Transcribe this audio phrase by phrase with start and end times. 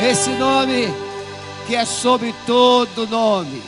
[0.00, 0.86] Esse nome
[1.66, 3.60] que é sobre todo nome.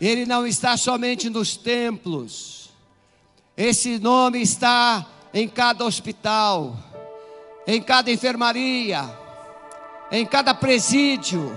[0.00, 2.70] Ele não está somente nos templos.
[3.54, 6.74] Esse nome está em cada hospital,
[7.66, 9.04] em cada enfermaria,
[10.10, 11.54] em cada presídio.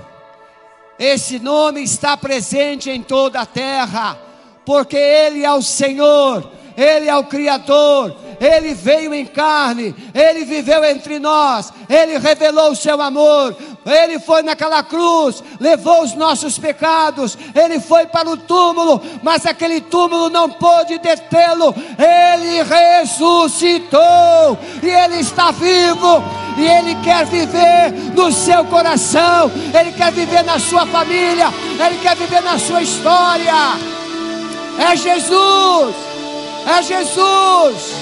[1.00, 4.20] Esse nome está presente em toda a terra,
[4.66, 6.52] porque Ele é o Senhor,
[6.82, 12.76] Ele é o Criador, Ele veio em carne, Ele viveu entre nós, Ele revelou o
[12.76, 19.02] seu amor, ele foi naquela cruz, levou os nossos pecados, ele foi para o túmulo,
[19.24, 21.74] mas aquele túmulo não pôde detê-lo.
[21.98, 24.00] Ele ressuscitou.
[24.84, 26.24] E ele está vivo.
[26.58, 31.48] E ele quer viver no seu coração, ele quer viver na sua família,
[31.84, 33.54] ele quer viver na sua história.
[34.78, 35.96] É Jesus,
[36.66, 37.94] é Jesus,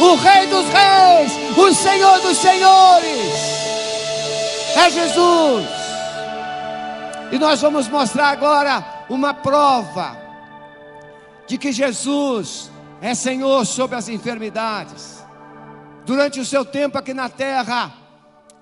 [0.00, 3.54] o Rei dos Reis, o Senhor dos Senhores
[4.76, 5.66] é Jesus.
[7.32, 10.16] E nós vamos mostrar agora uma prova
[11.46, 15.24] de que Jesus é Senhor sobre as enfermidades.
[16.04, 17.92] Durante o seu tempo aqui na terra,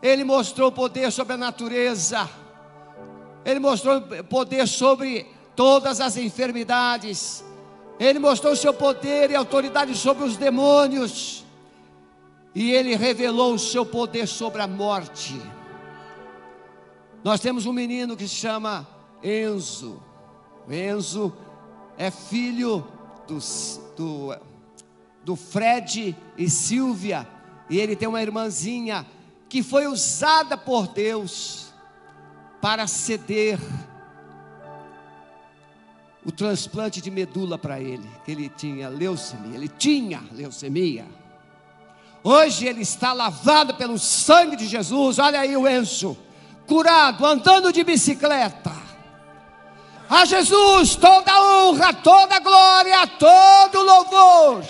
[0.03, 2.29] ele mostrou poder sobre a natureza.
[3.45, 7.45] Ele mostrou poder sobre todas as enfermidades.
[8.03, 11.45] Ele mostrou seu poder e autoridade sobre os demônios.
[12.53, 15.41] E ele revelou o seu poder sobre a morte.
[17.23, 18.89] Nós temos um menino que se chama
[19.23, 20.03] Enzo.
[20.69, 21.33] Enzo
[21.97, 22.85] é filho
[23.29, 23.39] do,
[23.97, 24.37] do,
[25.23, 27.25] do Fred e Silvia.
[27.71, 29.07] E ele tem uma irmãzinha
[29.49, 31.73] que foi usada por Deus
[32.61, 33.61] para ceder
[36.25, 41.05] o transplante de medula para ele, ele tinha leucemia, ele tinha leucemia.
[42.25, 45.19] Hoje ele está lavado pelo sangue de Jesus.
[45.19, 46.17] Olha aí o Enzo
[46.67, 48.73] curado, andando de bicicleta.
[50.09, 54.65] A Jesus toda honra, toda glória, todo louvor.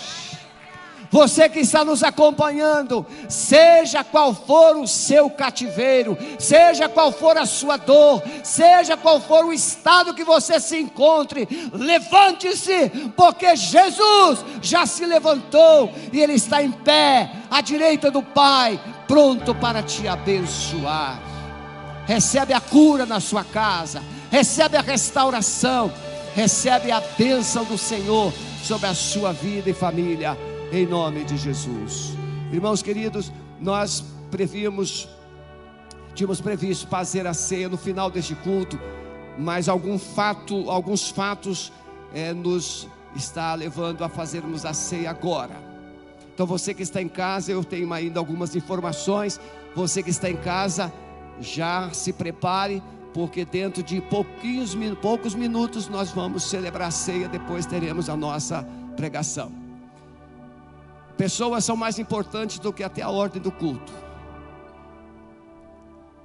[1.13, 7.45] Você que está nos acompanhando, seja qual for o seu cativeiro, seja qual for a
[7.45, 14.87] sua dor, seja qual for o estado que você se encontre, levante-se, porque Jesus já
[14.87, 21.21] se levantou e Ele está em pé, à direita do Pai, pronto para te abençoar.
[22.07, 25.93] Recebe a cura na sua casa, recebe a restauração,
[26.33, 30.35] recebe a bênção do Senhor sobre a sua vida e família,
[30.73, 32.13] em nome de Jesus.
[32.51, 35.07] Irmãos queridos, nós prevíamos,
[36.15, 38.79] tínhamos previsto fazer a ceia no final deste culto,
[39.37, 41.71] mas algum fato, alguns fatos
[42.11, 45.55] é, nos está levando a fazermos a ceia agora.
[46.33, 49.39] Então você que está em casa, eu tenho ainda algumas informações.
[49.75, 50.91] Você que está em casa,
[51.39, 52.81] já se prepare,
[53.13, 58.67] porque dentro de pouquinhos, poucos minutos nós vamos celebrar a ceia, depois teremos a nossa
[58.95, 59.62] pregação.
[61.17, 63.93] Pessoas são mais importantes do que até a ordem do culto.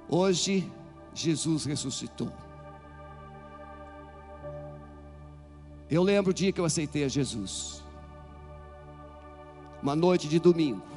[0.07, 0.71] Hoje,
[1.13, 2.31] Jesus ressuscitou.
[5.89, 7.83] Eu lembro o dia que eu aceitei a Jesus.
[9.81, 10.89] Uma noite de domingo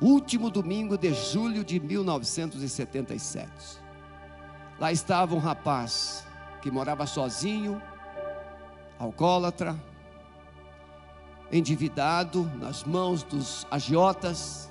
[0.00, 3.50] último domingo de julho de 1977.
[4.78, 6.26] Lá estava um rapaz
[6.62, 7.80] que morava sozinho,
[8.98, 9.76] alcoólatra,
[11.52, 14.70] endividado nas mãos dos agiotas.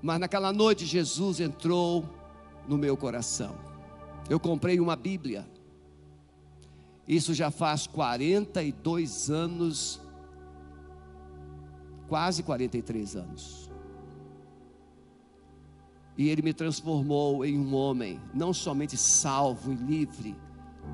[0.00, 2.04] Mas naquela noite Jesus entrou
[2.66, 3.54] no meu coração.
[4.28, 5.46] Eu comprei uma Bíblia.
[7.06, 10.00] Isso já faz 42 anos,
[12.08, 13.70] quase 43 anos.
[16.16, 20.36] E Ele me transformou em um homem, não somente salvo e livre,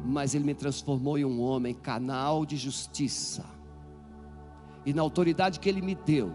[0.05, 3.58] mas Ele me transformou em um homem canal de justiça.
[4.89, 6.33] E na autoridade que Ele me deu,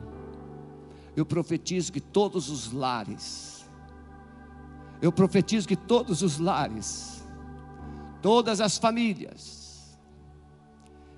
[1.16, 3.66] eu profetizo que todos os lares,
[5.02, 7.28] eu profetizo que todos os lares,
[8.22, 9.98] todas as famílias,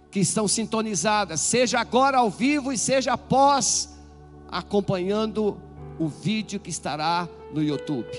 [0.09, 3.99] que estão sintonizadas, seja agora ao vivo e seja após,
[4.47, 5.59] acompanhando
[5.99, 8.17] o vídeo que estará no YouTube.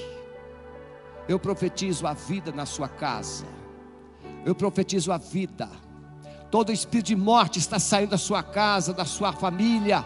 [1.27, 3.47] Eu profetizo a vida na sua casa.
[4.45, 5.71] Eu profetizo a vida.
[6.51, 10.05] Todo espírito de morte está saindo da sua casa, da sua família.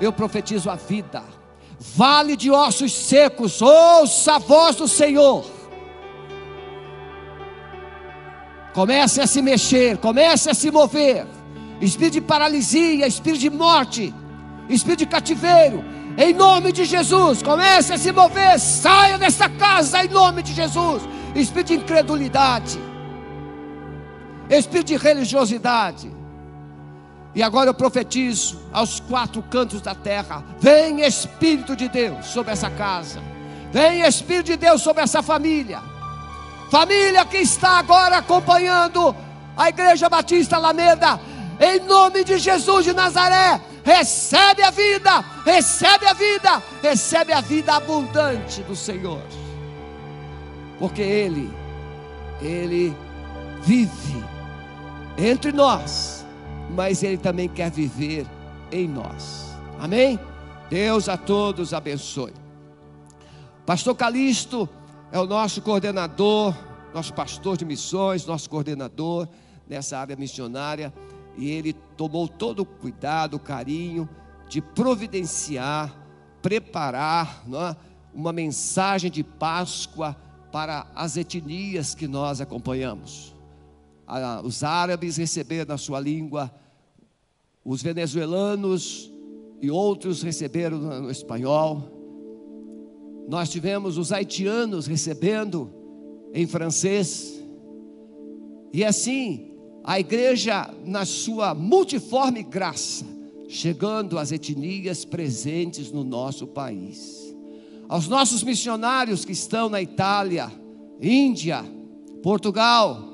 [0.00, 1.22] Eu profetizo a vida.
[1.96, 5.44] Vale de ossos secos, ouça a voz do Senhor.
[8.74, 11.26] Comece a se mexer, comece a se mover.
[11.80, 14.14] Espírito de paralisia, espírito de morte,
[14.68, 15.82] espírito de cativeiro,
[16.18, 21.02] Em nome de Jesus, comece a se mover, saia dessa casa em nome de Jesus.
[21.34, 22.78] Espírito de incredulidade,
[24.50, 26.10] espírito de religiosidade.
[27.34, 32.68] E agora eu profetizo aos quatro cantos da terra: vem Espírito de Deus sobre essa
[32.68, 33.22] casa,
[33.72, 35.80] vem Espírito de Deus sobre essa família,
[36.70, 39.14] família que está agora acompanhando
[39.56, 41.20] a Igreja Batista Alameda,
[41.60, 47.74] em nome de Jesus de Nazaré, recebe a vida, recebe a vida, recebe a vida
[47.74, 49.22] abundante do Senhor,
[50.80, 51.52] porque Ele,
[52.40, 52.96] Ele
[53.62, 54.39] vive
[55.20, 56.24] entre nós,
[56.70, 58.26] mas Ele também quer viver
[58.72, 60.18] em nós, amém?
[60.68, 62.32] Deus a todos abençoe.
[63.66, 64.68] Pastor Calixto
[65.12, 66.54] é o nosso coordenador,
[66.94, 69.28] nosso pastor de missões, nosso coordenador
[69.68, 70.92] nessa área missionária
[71.36, 74.08] e ele tomou todo o cuidado, o carinho
[74.48, 75.94] de providenciar,
[76.42, 77.76] preparar é?
[78.12, 80.16] uma mensagem de Páscoa
[80.50, 83.34] para as etnias que nós acompanhamos.
[84.44, 86.52] Os árabes receberam na sua língua,
[87.64, 89.10] os venezuelanos
[89.60, 91.84] e outros receberam no espanhol.
[93.28, 95.70] Nós tivemos os haitianos recebendo
[96.34, 97.40] em francês.
[98.72, 99.52] E assim,
[99.84, 103.04] a igreja, na sua multiforme graça,
[103.48, 107.32] chegando às etnias presentes no nosso país,
[107.88, 110.50] aos nossos missionários que estão na Itália,
[111.00, 111.64] Índia,
[112.22, 113.09] Portugal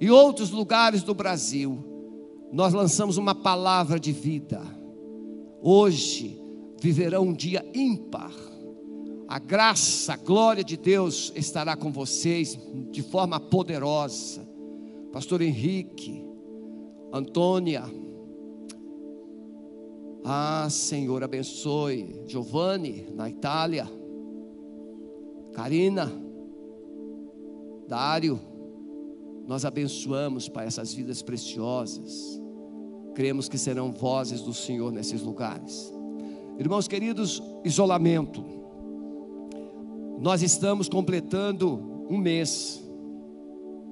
[0.00, 1.78] e outros lugares do Brasil,
[2.50, 4.60] nós lançamos uma palavra de vida.
[5.62, 6.40] Hoje
[6.80, 8.32] viverão um dia ímpar.
[9.28, 12.58] A graça, a glória de Deus estará com vocês
[12.90, 14.50] de forma poderosa
[15.12, 16.24] Pastor Henrique,
[17.12, 17.82] Antônia.
[20.24, 22.22] Ah, Senhor, abençoe.
[22.26, 23.90] Giovanni, na Itália.
[25.52, 26.12] Karina,
[27.88, 28.38] Dário.
[29.50, 32.40] Nós abençoamos, Pai, essas vidas preciosas.
[33.16, 35.92] Cremos que serão vozes do Senhor nesses lugares.
[36.56, 38.44] Irmãos queridos, isolamento.
[40.20, 42.80] Nós estamos completando um mês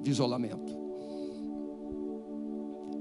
[0.01, 0.73] de isolamento.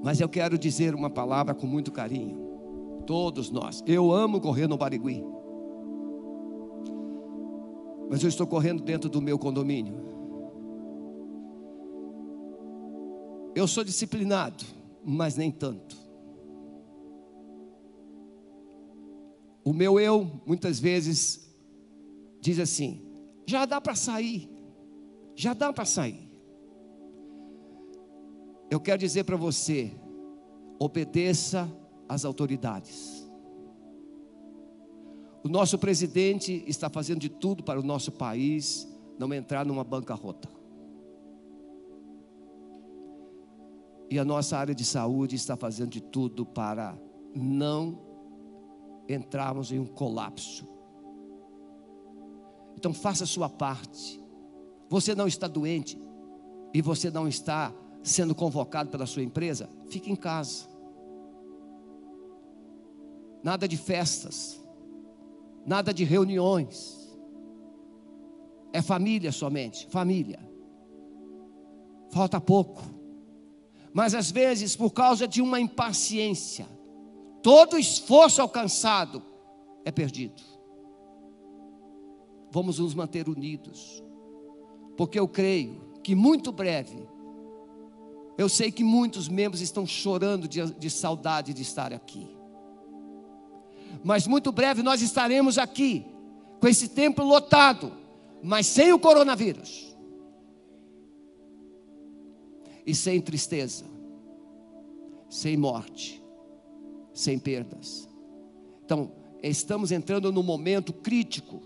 [0.02, 3.04] Mas eu quero dizer uma palavra com muito carinho.
[3.06, 3.84] Todos nós.
[3.86, 5.24] Eu amo correr no Barigui.
[8.10, 10.17] Mas eu estou correndo dentro do meu condomínio.
[13.58, 14.64] Eu sou disciplinado,
[15.04, 15.96] mas nem tanto.
[19.64, 21.52] O meu eu, muitas vezes,
[22.40, 23.02] diz assim:
[23.48, 24.48] já dá para sair,
[25.34, 26.30] já dá para sair.
[28.70, 29.90] Eu quero dizer para você:
[30.78, 31.68] obedeça
[32.08, 33.28] às autoridades.
[35.42, 38.86] O nosso presidente está fazendo de tudo para o nosso país
[39.18, 40.57] não entrar numa bancarrota.
[44.10, 46.98] E a nossa área de saúde está fazendo de tudo para
[47.34, 48.00] não
[49.08, 50.66] entrarmos em um colapso.
[52.76, 54.22] Então faça a sua parte.
[54.88, 56.00] Você não está doente
[56.72, 60.66] e você não está sendo convocado pela sua empresa, fique em casa.
[63.42, 64.64] Nada de festas,
[65.66, 66.96] nada de reuniões.
[68.72, 70.38] É família somente, família.
[72.10, 72.97] Falta pouco.
[73.98, 76.68] Mas às vezes, por causa de uma impaciência,
[77.42, 79.20] todo esforço alcançado
[79.84, 80.40] é perdido.
[82.48, 84.00] Vamos nos manter unidos,
[84.96, 87.08] porque eu creio que muito breve
[88.38, 92.24] eu sei que muitos membros estão chorando de, de saudade de estar aqui.
[94.04, 96.06] Mas muito breve nós estaremos aqui,
[96.60, 97.92] com esse templo lotado,
[98.40, 99.87] mas sem o coronavírus.
[102.88, 103.84] E sem tristeza,
[105.28, 106.22] sem morte,
[107.12, 108.08] sem perdas.
[108.84, 111.60] Então, estamos entrando num momento crítico,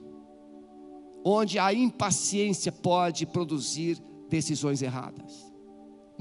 [1.25, 5.53] onde a impaciência pode produzir decisões erradas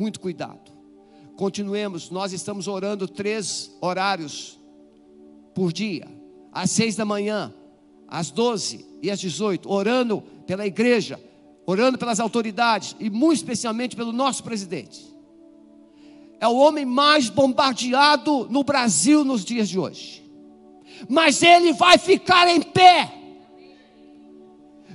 [0.02, 0.72] muito cuidado.
[1.36, 4.60] Continuemos, nós estamos orando três horários
[5.54, 6.08] por dia,
[6.52, 7.54] às seis da manhã,
[8.08, 11.20] às doze e às dezoito, orando pela igreja,
[11.72, 15.12] orando pelas autoridades e muito especialmente pelo nosso presidente.
[16.40, 20.24] É o homem mais bombardeado no Brasil nos dias de hoje.
[21.08, 23.14] Mas ele vai ficar em pé.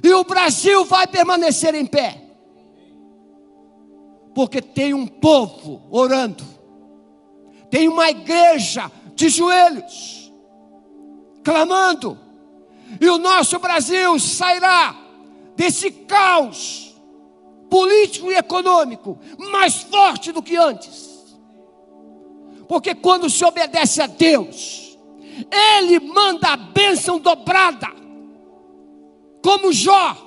[0.02, 2.26] E o Brasil vai permanecer em pé
[4.36, 6.44] porque tem um povo orando,
[7.70, 10.30] tem uma igreja de joelhos,
[11.42, 12.18] clamando,
[13.00, 14.94] e o nosso Brasil sairá
[15.56, 16.94] desse caos
[17.68, 19.18] político e econômico
[19.50, 21.36] mais forte do que antes.
[22.68, 24.98] Porque quando se obedece a Deus,
[25.50, 27.88] Ele manda a bênção dobrada,
[29.42, 30.24] como Jó.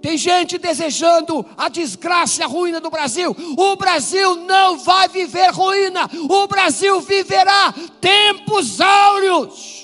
[0.00, 3.34] Tem gente desejando a desgraça e a ruína do Brasil.
[3.56, 6.10] O Brasil não vai viver ruína.
[6.28, 9.83] O Brasil viverá tempos áureos.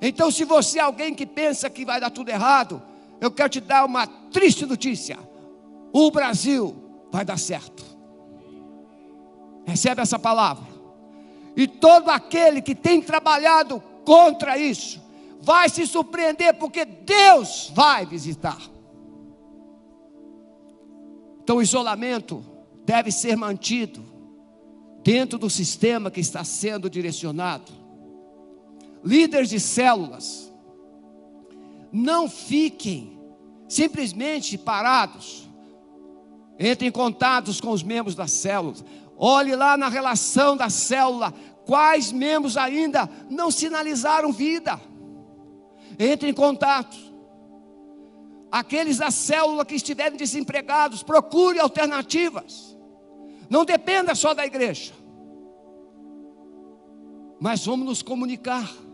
[0.00, 2.82] Então, se você é alguém que pensa que vai dar tudo errado,
[3.20, 5.18] eu quero te dar uma triste notícia:
[5.92, 6.76] o Brasil
[7.10, 7.84] vai dar certo.
[9.64, 10.66] Recebe essa palavra.
[11.56, 15.02] E todo aquele que tem trabalhado contra isso,
[15.40, 18.60] vai se surpreender, porque Deus vai visitar.
[21.42, 22.44] Então, o isolamento
[22.84, 24.04] deve ser mantido
[25.02, 27.85] dentro do sistema que está sendo direcionado
[29.06, 30.52] líderes de células,
[31.92, 33.16] não fiquem
[33.68, 35.48] simplesmente parados.
[36.58, 38.74] Entre em contatos com os membros da célula.
[39.16, 41.32] Olhe lá na relação da célula
[41.64, 44.80] quais membros ainda não sinalizaram vida.
[45.98, 46.96] Entre em contato.
[48.50, 52.76] Aqueles da célula que estiverem desempregados, procure alternativas.
[53.50, 54.94] Não dependa só da igreja.
[57.38, 58.85] Mas vamos nos comunicar.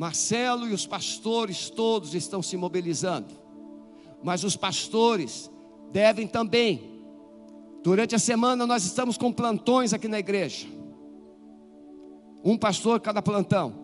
[0.00, 3.34] Marcelo e os pastores todos estão se mobilizando.
[4.22, 5.50] Mas os pastores
[5.92, 7.02] devem também.
[7.82, 10.66] Durante a semana nós estamos com plantões aqui na igreja.
[12.42, 13.74] Um pastor cada plantão.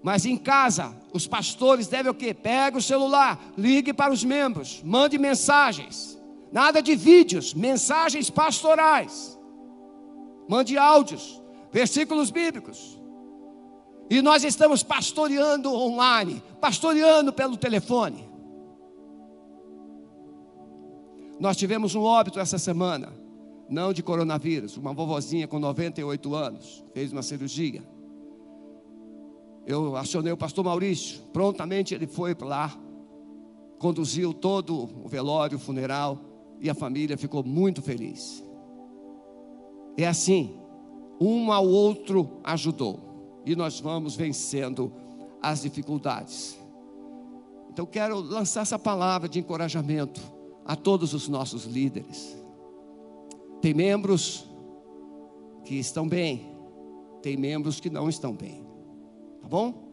[0.00, 2.32] Mas em casa, os pastores devem o quê?
[2.32, 6.16] Pegue o celular, ligue para os membros, mande mensagens.
[6.52, 9.36] Nada de vídeos, mensagens pastorais.
[10.48, 13.01] Mande áudios, versículos bíblicos.
[14.12, 18.28] E nós estamos pastoreando online, pastoreando pelo telefone.
[21.40, 23.10] Nós tivemos um óbito essa semana,
[23.70, 27.82] não de coronavírus, uma vovozinha com 98 anos, fez uma cirurgia.
[29.66, 32.78] Eu acionei o pastor Maurício, prontamente ele foi para lá,
[33.78, 36.18] conduziu todo o velório, o funeral,
[36.60, 38.44] e a família ficou muito feliz.
[39.96, 40.54] É assim,
[41.18, 43.11] um ao outro ajudou
[43.44, 44.92] e nós vamos vencendo
[45.40, 46.58] as dificuldades.
[47.70, 50.20] Então quero lançar essa palavra de encorajamento
[50.64, 52.36] a todos os nossos líderes.
[53.60, 54.46] Tem membros
[55.64, 56.54] que estão bem,
[57.22, 58.66] tem membros que não estão bem.
[59.40, 59.92] Tá bom?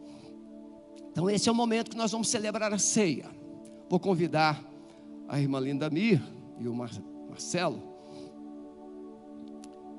[1.10, 3.28] Então esse é o momento que nós vamos celebrar a ceia.
[3.88, 4.62] Vou convidar
[5.28, 6.22] a irmã Linda Mir
[6.58, 7.82] e o Marcelo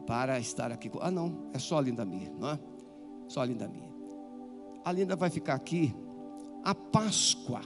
[0.05, 0.89] para estar aqui.
[0.99, 2.59] Ah, não, é só a Linda Mir, não é?
[3.31, 3.89] Só a Linda minha.
[4.83, 5.95] A Linda vai ficar aqui.
[6.65, 7.61] A Páscoa.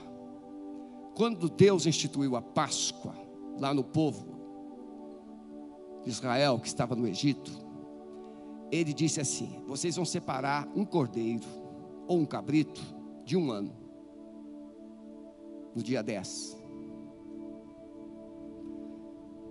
[1.16, 3.12] Quando Deus instituiu a Páscoa
[3.58, 4.28] lá no povo
[6.04, 7.50] de Israel que estava no Egito,
[8.70, 11.44] ele disse assim: Vocês vão separar um cordeiro
[12.06, 12.80] ou um cabrito
[13.24, 13.74] de um ano,
[15.74, 16.56] no dia 10.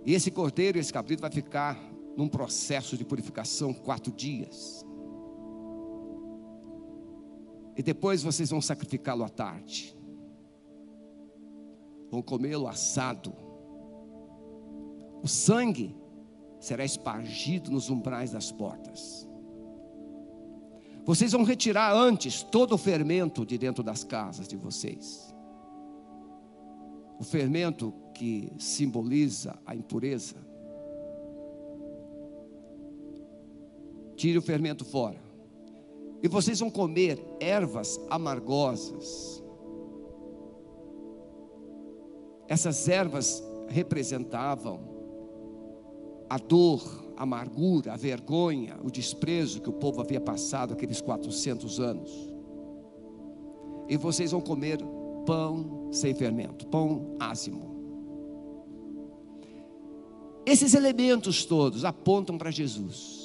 [0.06, 1.78] E esse cordeiro, esse cabrito, vai ficar
[2.16, 4.85] num processo de purificação quatro dias.
[7.76, 9.94] E depois vocês vão sacrificá-lo à tarde.
[12.10, 13.34] Vão comê-lo assado.
[15.22, 15.94] O sangue
[16.58, 19.28] será espargido nos umbrais das portas.
[21.04, 25.34] Vocês vão retirar antes todo o fermento de dentro das casas de vocês.
[27.18, 30.36] O fermento que simboliza a impureza.
[34.16, 35.25] Tire o fermento fora
[36.22, 39.42] e vocês vão comer ervas amargosas.
[42.48, 44.80] Essas ervas representavam
[46.28, 46.82] a dor,
[47.16, 52.10] a amargura, a vergonha, o desprezo que o povo havia passado aqueles 400 anos.
[53.88, 54.78] E vocês vão comer
[55.24, 57.76] pão sem fermento, pão ázimo.
[60.44, 63.15] Esses elementos todos apontam para Jesus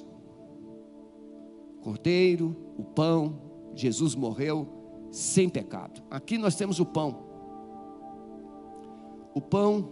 [1.81, 3.39] cordeiro, o pão,
[3.75, 4.67] Jesus morreu
[5.11, 6.01] sem pecado.
[6.09, 7.23] Aqui nós temos o pão.
[9.33, 9.89] O pão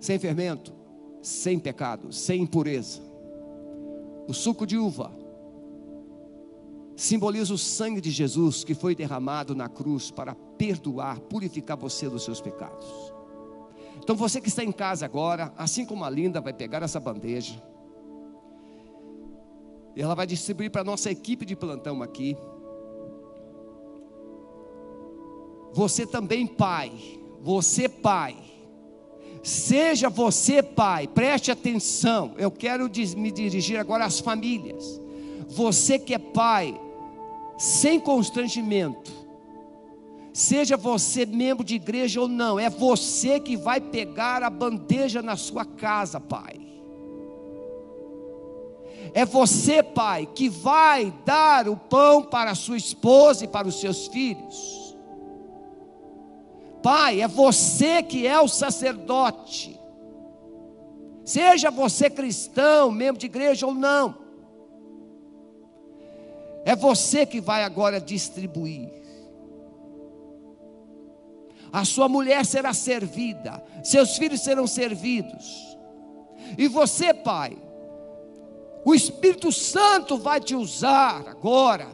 [0.00, 0.72] sem fermento,
[1.20, 3.02] sem pecado, sem impureza.
[4.26, 5.12] O suco de uva
[6.96, 12.24] simboliza o sangue de Jesus que foi derramado na cruz para perdoar, purificar você dos
[12.24, 13.17] seus pecados.
[14.08, 17.62] Então você que está em casa agora, assim como a Linda vai pegar essa bandeja,
[19.94, 22.34] e ela vai distribuir para a nossa equipe de plantão aqui.
[25.74, 26.90] Você também, pai,
[27.42, 28.34] você, pai,
[29.42, 32.32] seja você, pai, preste atenção.
[32.38, 34.98] Eu quero me dirigir agora às famílias.
[35.48, 36.80] Você que é pai,
[37.58, 39.17] sem constrangimento,
[40.38, 45.36] seja você membro de igreja ou não, é você que vai pegar a bandeja na
[45.36, 46.60] sua casa, pai.
[49.12, 53.80] É você, pai, que vai dar o pão para a sua esposa e para os
[53.80, 54.96] seus filhos.
[56.84, 59.76] Pai, é você que é o sacerdote.
[61.24, 64.14] Seja você cristão, membro de igreja ou não.
[66.64, 68.98] É você que vai agora distribuir.
[71.72, 75.76] A sua mulher será servida, seus filhos serão servidos.
[76.56, 77.56] E você, pai,
[78.84, 81.88] o Espírito Santo vai te usar agora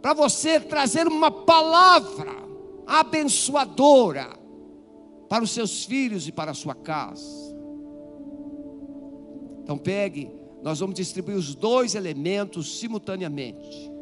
[0.00, 2.32] para você trazer uma palavra
[2.86, 4.38] abençoadora
[5.28, 7.54] para os seus filhos e para a sua casa.
[9.62, 10.30] Então pegue,
[10.62, 13.98] nós vamos distribuir os dois elementos simultaneamente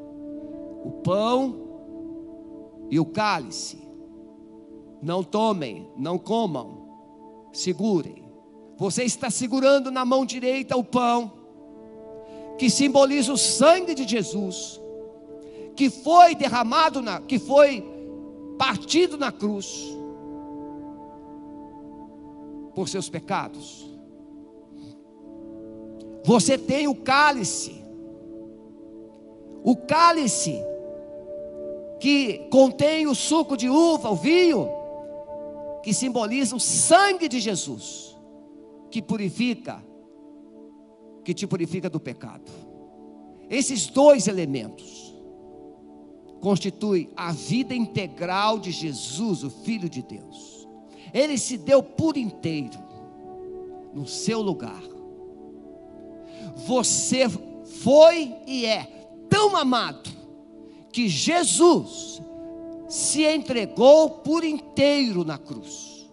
[0.87, 3.77] o pão e o cálice.
[5.03, 6.89] Não tomem, não comam,
[7.53, 8.25] segurem.
[8.77, 11.33] Você está segurando na mão direita o pão,
[12.59, 14.81] que simboliza o sangue de Jesus,
[15.75, 17.85] que foi derramado na, que foi
[18.59, 19.97] partido na cruz
[22.75, 23.91] por seus pecados.
[26.25, 27.83] Você tem o cálice,
[29.63, 30.63] o cálice
[32.01, 34.69] que contém o suco de uva, o vinho,
[35.87, 38.19] que simboliza o sangue de Jesus,
[38.91, 39.81] que purifica,
[41.25, 42.51] que te purifica do pecado.
[43.49, 45.15] Esses dois elementos
[46.41, 50.67] constituem a vida integral de Jesus, o Filho de Deus.
[51.15, 52.81] Ele se deu por inteiro
[53.95, 54.83] no seu lugar.
[56.67, 58.83] Você foi e é
[59.31, 60.11] tão amado
[60.93, 62.21] que Jesus
[62.89, 66.09] se entregou por inteiro na cruz.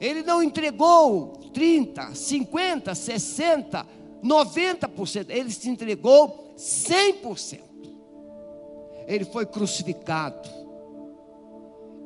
[0.00, 3.86] Ele não entregou 30, 50, 60,
[4.22, 7.60] 90%, ele se entregou 100%.
[9.06, 10.48] Ele foi crucificado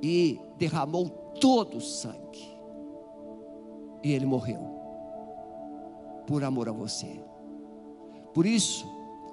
[0.03, 1.09] e derramou
[1.41, 2.55] todo o sangue.
[4.03, 4.75] E ele morreu
[6.27, 7.21] por amor a você.
[8.33, 8.87] Por isso,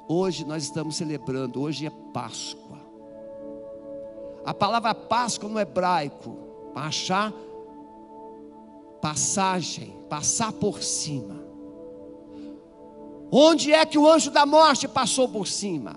[0.07, 2.60] hoje nós estamos celebrando, hoje é Páscoa.
[4.45, 6.37] A palavra Páscoa no hebraico,
[6.75, 7.33] achar
[9.01, 11.41] passagem, passar por cima.
[13.31, 15.95] Onde é que o anjo da morte passou por cima?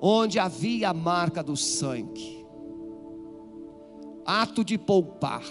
[0.00, 2.44] Onde havia a marca do sangue.
[4.26, 5.44] Ato de poupar,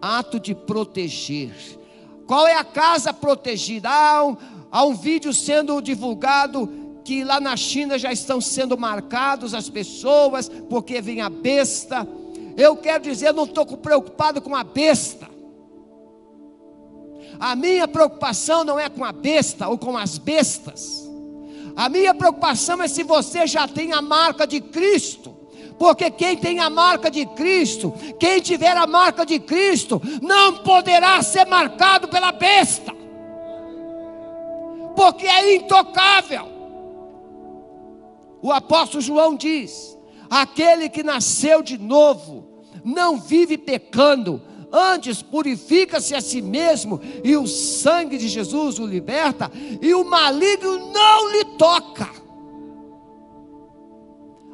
[0.00, 1.52] ato de proteger.
[2.26, 3.88] Qual é a casa protegida?
[3.88, 4.36] Há um,
[4.70, 10.48] há um vídeo sendo divulgado que lá na China já estão sendo marcados as pessoas,
[10.68, 12.06] porque vem a besta.
[12.56, 15.30] Eu quero dizer, eu não estou preocupado com a besta.
[17.38, 21.08] A minha preocupação não é com a besta ou com as bestas.
[21.76, 25.32] A minha preocupação é se você já tem a marca de Cristo.
[25.78, 31.22] Porque quem tem a marca de Cristo, quem tiver a marca de Cristo, não poderá
[31.22, 32.92] ser marcado pela besta.
[34.96, 36.55] Porque é intocável.
[38.42, 39.96] O apóstolo João diz:
[40.30, 42.44] aquele que nasceu de novo
[42.84, 44.40] não vive pecando,
[44.72, 50.92] antes purifica-se a si mesmo, e o sangue de Jesus o liberta, e o maligno
[50.92, 52.08] não lhe toca.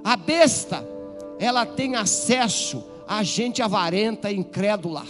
[0.05, 0.87] A besta,
[1.39, 5.05] ela tem acesso a gente avarenta, incrédula,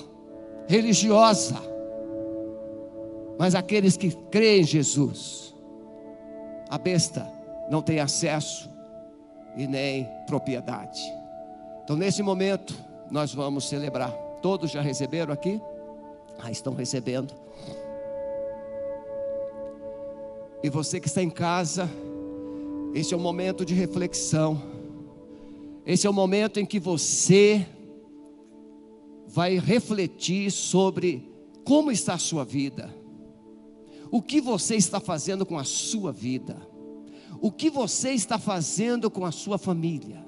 [0.67, 1.57] religiosa,
[3.39, 5.55] mas aqueles que creem em Jesus,
[6.69, 7.31] a besta
[7.73, 8.71] não tem acesso
[9.57, 11.01] e nem propriedade.
[11.83, 12.75] Então, nesse momento,
[13.11, 14.13] nós vamos celebrar.
[14.43, 15.59] Todos já receberam aqui?
[16.39, 17.33] Ah, estão recebendo.
[20.63, 21.89] E você que está em casa,
[22.93, 24.61] esse é o momento de reflexão.
[25.87, 27.67] Esse é o momento em que você
[29.27, 31.27] vai refletir sobre
[31.65, 32.95] como está a sua vida.
[34.11, 36.71] O que você está fazendo com a sua vida?
[37.43, 40.25] O que você está fazendo com a sua família.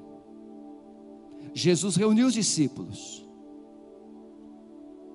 [1.54, 3.24] Jesus reuniu os discípulos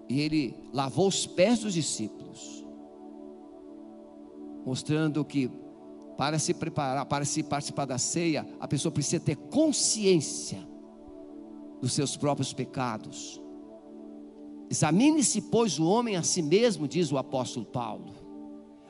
[0.10, 2.66] E ele lavou os pés dos discípulos,
[4.66, 5.52] mostrando que
[6.18, 10.68] para se preparar, para se participar da ceia, a pessoa precisa ter consciência
[11.80, 13.40] dos seus próprios pecados.
[14.70, 18.14] Examine-se, pois, o homem a si mesmo, diz o apóstolo Paulo.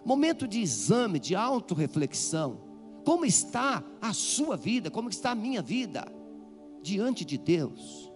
[0.06, 2.69] Momento de exame, de autorreflexão.
[3.06, 4.90] Como está a sua vida?
[4.92, 6.06] Como está a minha vida
[6.82, 8.12] diante de Deus?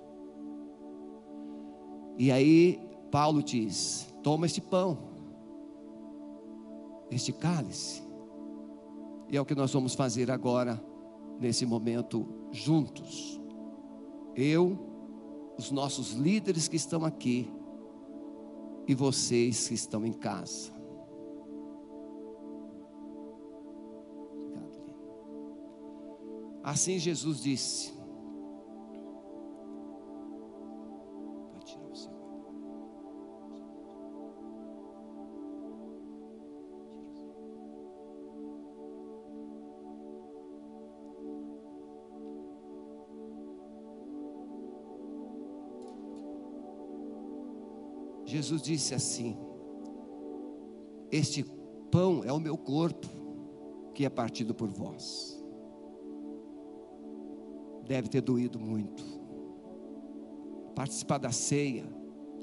[2.17, 2.79] E aí
[3.11, 4.97] Paulo diz: toma este pão,
[7.11, 8.03] este cálice.
[9.29, 10.83] E é o que nós vamos fazer agora,
[11.39, 13.41] nesse momento, juntos.
[14.35, 14.77] Eu,
[15.57, 17.51] os nossos líderes que estão aqui,
[18.87, 20.72] e vocês que estão em casa.
[26.63, 27.91] Assim Jesus disse.
[48.25, 49.37] Jesus disse assim:
[51.11, 51.43] Este
[51.91, 53.07] pão é o meu corpo,
[53.93, 55.42] que é partido por vós
[57.85, 59.03] deve ter doído muito.
[60.75, 61.85] Participar da ceia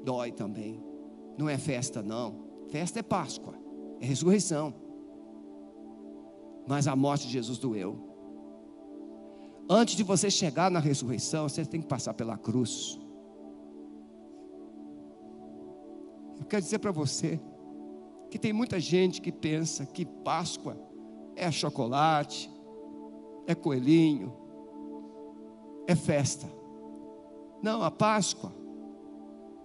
[0.03, 0.83] dói também.
[1.37, 2.45] Não é festa, não.
[2.69, 3.55] Festa é Páscoa,
[3.99, 4.73] é ressurreição.
[6.67, 8.09] Mas a morte de Jesus doeu.
[9.69, 12.99] Antes de você chegar na ressurreição, você tem que passar pela cruz.
[16.39, 17.39] Eu quero dizer para você
[18.29, 20.77] que tem muita gente que pensa que Páscoa
[21.35, 22.49] é chocolate,
[23.47, 24.33] é coelhinho,
[25.91, 26.47] é festa.
[27.61, 28.51] Não, a Páscoa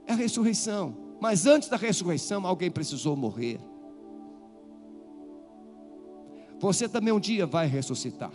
[0.07, 0.95] é a ressurreição.
[1.21, 3.59] Mas antes da ressurreição, alguém precisou morrer.
[6.61, 8.33] Você também um dia vai ressuscitar.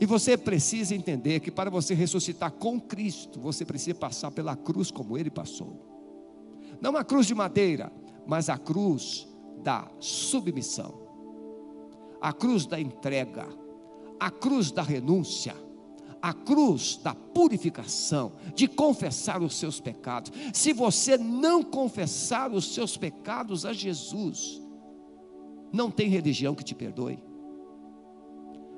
[0.00, 4.90] E você precisa entender que para você ressuscitar com Cristo, você precisa passar pela cruz
[4.90, 5.80] como ele passou.
[6.80, 7.92] Não a cruz de madeira,
[8.26, 9.28] mas a cruz
[9.62, 10.94] da submissão,
[12.20, 13.48] a cruz da entrega
[14.24, 15.54] a cruz da renúncia,
[16.22, 20.32] a cruz da purificação, de confessar os seus pecados.
[20.54, 24.62] Se você não confessar os seus pecados a Jesus,
[25.70, 27.22] não tem religião que te perdoe.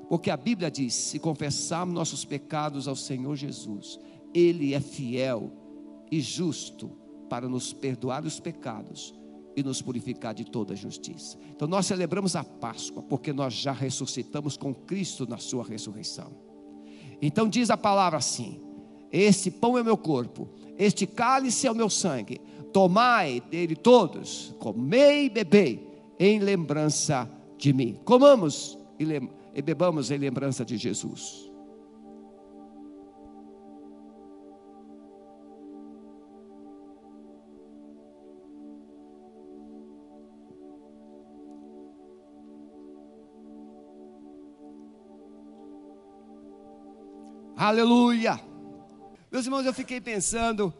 [0.09, 3.97] Porque a Bíblia diz: se confessarmos nossos pecados ao Senhor Jesus,
[4.33, 5.49] Ele é fiel
[6.11, 6.91] e justo
[7.29, 9.15] para nos perdoar os pecados
[9.57, 11.35] e nos purificar de toda justiça.
[11.49, 16.31] Então nós celebramos a Páscoa porque nós já ressuscitamos com Cristo na sua ressurreição.
[17.19, 18.61] Então diz a palavra assim:
[19.11, 22.39] Este pão é meu corpo, este cálice é o meu sangue.
[22.71, 25.87] Tomai dele todos, comei e bebei
[26.19, 27.99] em lembrança de mim.
[28.05, 29.05] Comamos e,
[29.55, 31.46] e bebamos em lembrança de Jesus.
[47.59, 48.39] Aleluia!
[49.31, 50.71] Meus irmãos, eu fiquei pensando,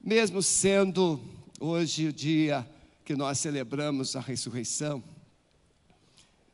[0.00, 1.20] mesmo sendo
[1.60, 2.66] hoje o dia
[3.04, 5.04] que nós celebramos a ressurreição,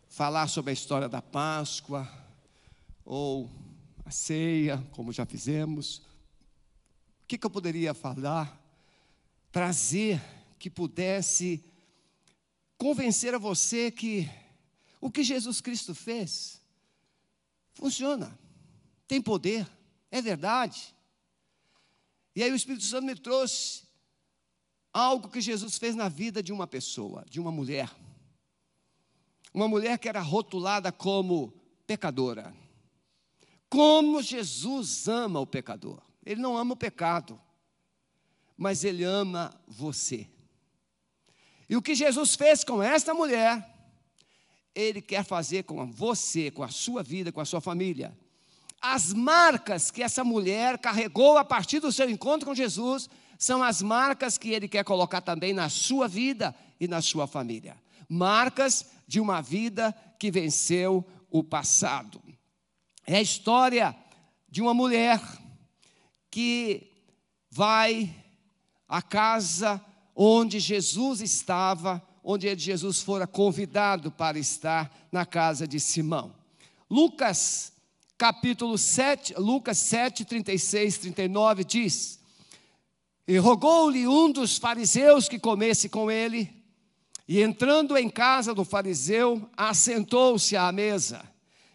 [0.09, 2.11] falar sobre a história da Páscoa,
[3.05, 3.49] ou
[4.05, 5.99] a ceia, como já fizemos,
[7.23, 8.61] o que, que eu poderia falar,
[9.53, 10.21] trazer
[10.59, 11.65] que pudesse
[12.77, 14.29] convencer a você que
[15.01, 16.61] o que Jesus Cristo fez
[17.75, 18.42] funciona
[19.07, 19.69] tem poder,
[20.11, 20.95] é verdade.
[22.35, 23.83] E aí o Espírito Santo me trouxe
[24.93, 27.91] algo que Jesus fez na vida de uma pessoa, de uma mulher.
[29.53, 31.53] Uma mulher que era rotulada como
[31.87, 32.55] pecadora.
[33.69, 36.01] Como Jesus ama o pecador.
[36.25, 37.41] Ele não ama o pecado,
[38.57, 40.29] mas ele ama você.
[41.69, 43.69] E o que Jesus fez com esta mulher,
[44.75, 48.17] ele quer fazer com você, com a sua vida, com a sua família
[48.83, 53.81] as marcas que essa mulher carregou a partir do seu encontro com Jesus são as
[53.81, 57.77] marcas que ele quer colocar também na sua vida e na sua família.
[58.09, 62.21] Marcas de uma vida que venceu o passado.
[63.07, 63.97] É a história
[64.49, 65.21] de uma mulher
[66.31, 66.91] que
[67.51, 68.15] vai
[68.89, 69.81] à casa
[70.15, 76.35] onde Jesus estava, onde Jesus fora convidado para estar na casa de Simão.
[76.91, 77.72] Lucas
[78.23, 82.21] capítulo 7, Lucas 7, 36, 39 diz:
[83.27, 86.49] E rogou-lhe um dos fariseus que comesse com ele,
[87.27, 91.21] e entrando em casa do fariseu, assentou-se à mesa.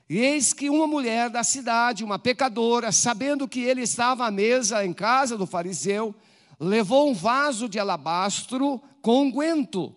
[0.09, 4.85] E eis que uma mulher da cidade, uma pecadora, sabendo que ele estava à mesa
[4.85, 6.15] em casa do fariseu,
[6.57, 9.93] levou um vaso de alabastro com unguento,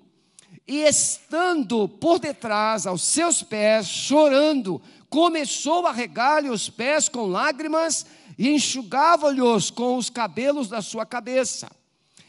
[0.66, 8.06] e estando por detrás aos seus pés, chorando, começou a regar-lhe os pés com lágrimas
[8.38, 11.68] e enxugava-lhes com os cabelos da sua cabeça.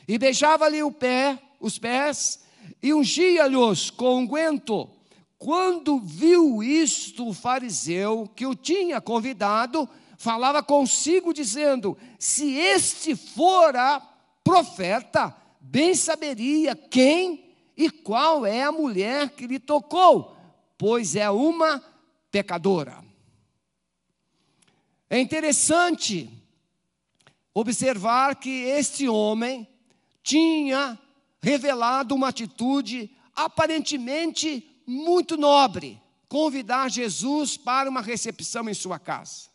[0.08, 2.40] E beijava-lhe o pé, os pés,
[2.82, 4.90] e ungia-lhes com unguento.
[5.38, 14.02] Quando viu isto o fariseu que o tinha convidado, falava consigo, dizendo: Se este fora
[14.44, 17.46] profeta, bem saberia quem
[17.78, 20.36] e qual é a mulher que lhe tocou,
[20.78, 21.91] pois é uma
[22.32, 23.04] pecadora.
[25.10, 26.30] É interessante
[27.54, 29.68] observar que este homem
[30.24, 30.98] tinha
[31.42, 39.50] revelado uma atitude aparentemente muito nobre convidar Jesus para uma recepção em sua casa.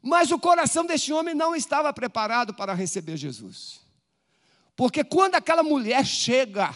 [0.00, 3.80] Mas o coração deste homem não estava preparado para receber Jesus.
[4.76, 6.72] Porque quando aquela mulher chega,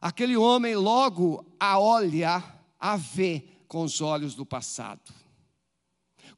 [0.00, 2.44] aquele homem logo a olha,
[2.78, 5.14] a vê com os olhos do passado.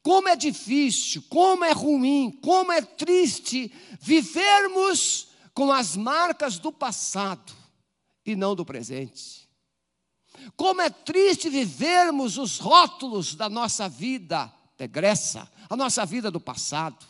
[0.03, 7.51] Como é difícil, como é ruim, como é triste vivermos com as marcas do passado
[8.23, 9.49] e não do presente.
[10.55, 17.03] Como é triste vivermos os rótulos da nossa vida pregressa, a nossa vida do passado.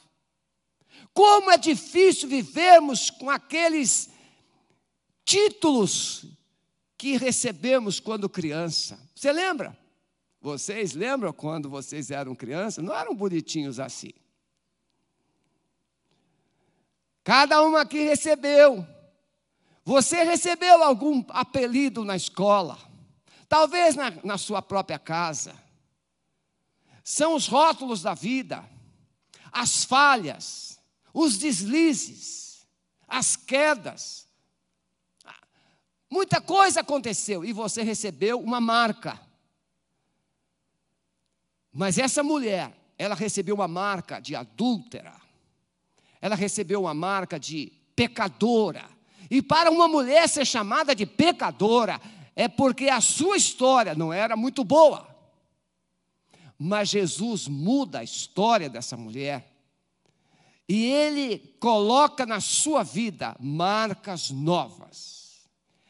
[1.14, 4.10] Como é difícil vivermos com aqueles
[5.26, 6.24] títulos
[6.98, 8.98] que recebemos quando criança.
[9.14, 9.83] Você lembra?
[10.44, 12.86] Vocês lembram quando vocês eram crianças?
[12.86, 14.12] Não eram bonitinhos assim.
[17.24, 18.86] Cada um aqui recebeu.
[19.84, 22.78] Você recebeu algum apelido na escola?
[23.54, 25.54] talvez na, na sua própria casa.
[27.04, 28.68] São os rótulos da vida,
[29.52, 30.80] as falhas,
[31.14, 32.68] os deslizes,
[33.08, 34.28] as quedas.
[36.10, 39.22] Muita coisa aconteceu e você recebeu uma marca.
[41.74, 45.14] Mas essa mulher, ela recebeu uma marca de adúltera.
[46.22, 48.86] Ela recebeu uma marca de pecadora.
[49.30, 52.00] E para uma mulher ser chamada de pecadora,
[52.36, 55.08] é porque a sua história não era muito boa.
[56.58, 59.52] Mas Jesus muda a história dessa mulher.
[60.70, 65.42] E ele coloca na sua vida marcas novas.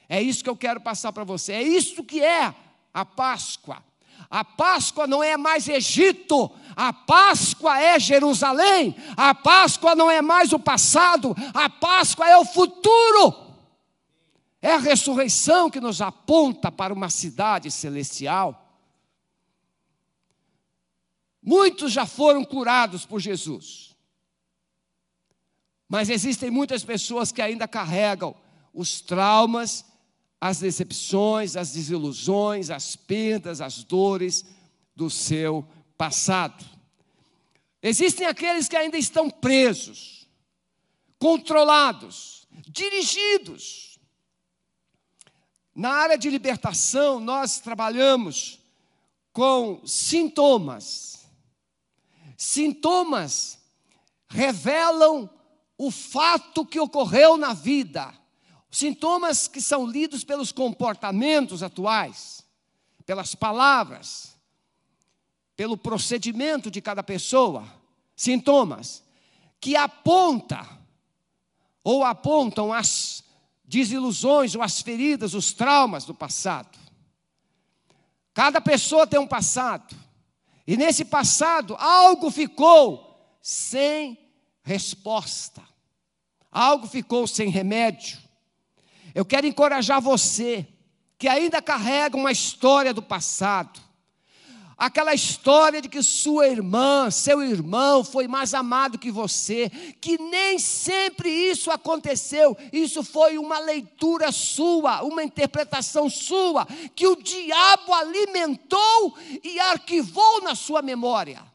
[0.09, 1.53] É isso que eu quero passar para você.
[1.53, 2.53] É isso que é
[2.93, 3.83] a Páscoa.
[4.29, 10.51] A Páscoa não é mais Egito, a Páscoa é Jerusalém, a Páscoa não é mais
[10.53, 13.43] o passado, a Páscoa é o futuro.
[14.61, 18.79] É a ressurreição que nos aponta para uma cidade celestial.
[21.41, 23.93] Muitos já foram curados por Jesus.
[25.89, 28.33] Mas existem muitas pessoas que ainda carregam
[28.73, 29.85] os traumas,
[30.43, 34.43] as decepções, as desilusões, as perdas, as dores
[34.93, 35.65] do seu
[35.97, 36.65] passado.
[37.81, 40.27] Existem aqueles que ainda estão presos,
[41.17, 43.97] controlados, dirigidos
[45.73, 48.59] na área de libertação, nós trabalhamos
[49.31, 51.25] com sintomas.
[52.37, 53.59] Sintomas
[54.27, 55.29] revelam
[55.77, 58.13] o fato que ocorreu na vida.
[58.73, 62.43] Sintomas que são lidos pelos comportamentos atuais,
[63.05, 64.35] pelas palavras,
[65.55, 67.71] pelo procedimento de cada pessoa.
[68.15, 69.03] Sintomas
[69.61, 70.67] que aponta
[71.83, 73.23] ou apontam as
[73.63, 76.75] desilusões ou as feridas, os traumas do passado.
[78.33, 79.95] Cada pessoa tem um passado,
[80.65, 84.17] e nesse passado algo ficou sem
[84.63, 85.61] resposta,
[86.51, 88.22] algo ficou sem remédio.
[89.13, 90.67] Eu quero encorajar você
[91.17, 93.79] que ainda carrega uma história do passado,
[94.77, 99.69] aquela história de que sua irmã, seu irmão foi mais amado que você,
[100.01, 107.15] que nem sempre isso aconteceu, isso foi uma leitura sua, uma interpretação sua, que o
[107.15, 111.52] diabo alimentou e arquivou na sua memória.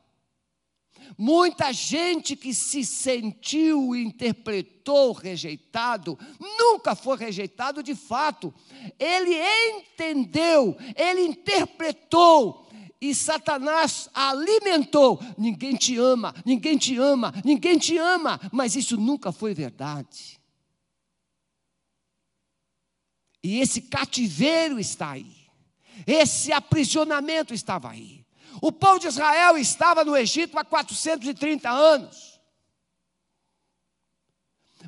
[1.20, 8.54] Muita gente que se sentiu interpretou rejeitado, nunca foi rejeitado de fato.
[8.96, 12.68] Ele entendeu, ele interpretou,
[13.00, 15.20] e Satanás alimentou.
[15.36, 20.38] Ninguém te ama, ninguém te ama, ninguém te ama, mas isso nunca foi verdade.
[23.42, 25.48] E esse cativeiro está aí,
[26.06, 28.27] esse aprisionamento estava aí.
[28.60, 32.40] O povo de Israel estava no Egito há 430 anos.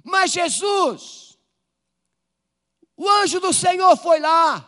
[0.02, 1.38] Mas Jesus,
[2.96, 4.66] o anjo do Senhor foi lá,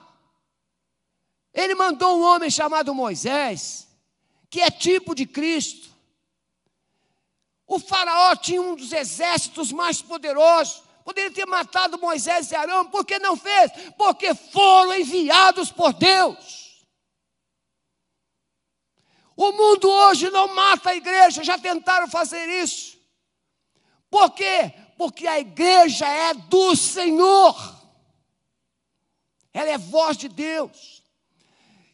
[1.52, 3.88] ele mandou um homem chamado Moisés,
[4.48, 5.90] que é tipo de Cristo.
[7.66, 10.82] O Faraó tinha um dos exércitos mais poderosos.
[11.04, 13.72] Poderia ter matado Moisés e Arão, por que não fez?
[13.96, 16.61] Porque foram enviados por Deus.
[19.36, 22.98] O mundo hoje não mata a igreja, já tentaram fazer isso.
[24.10, 24.74] Por quê?
[24.98, 27.82] Porque a igreja é do Senhor.
[29.52, 31.02] Ela é voz de Deus.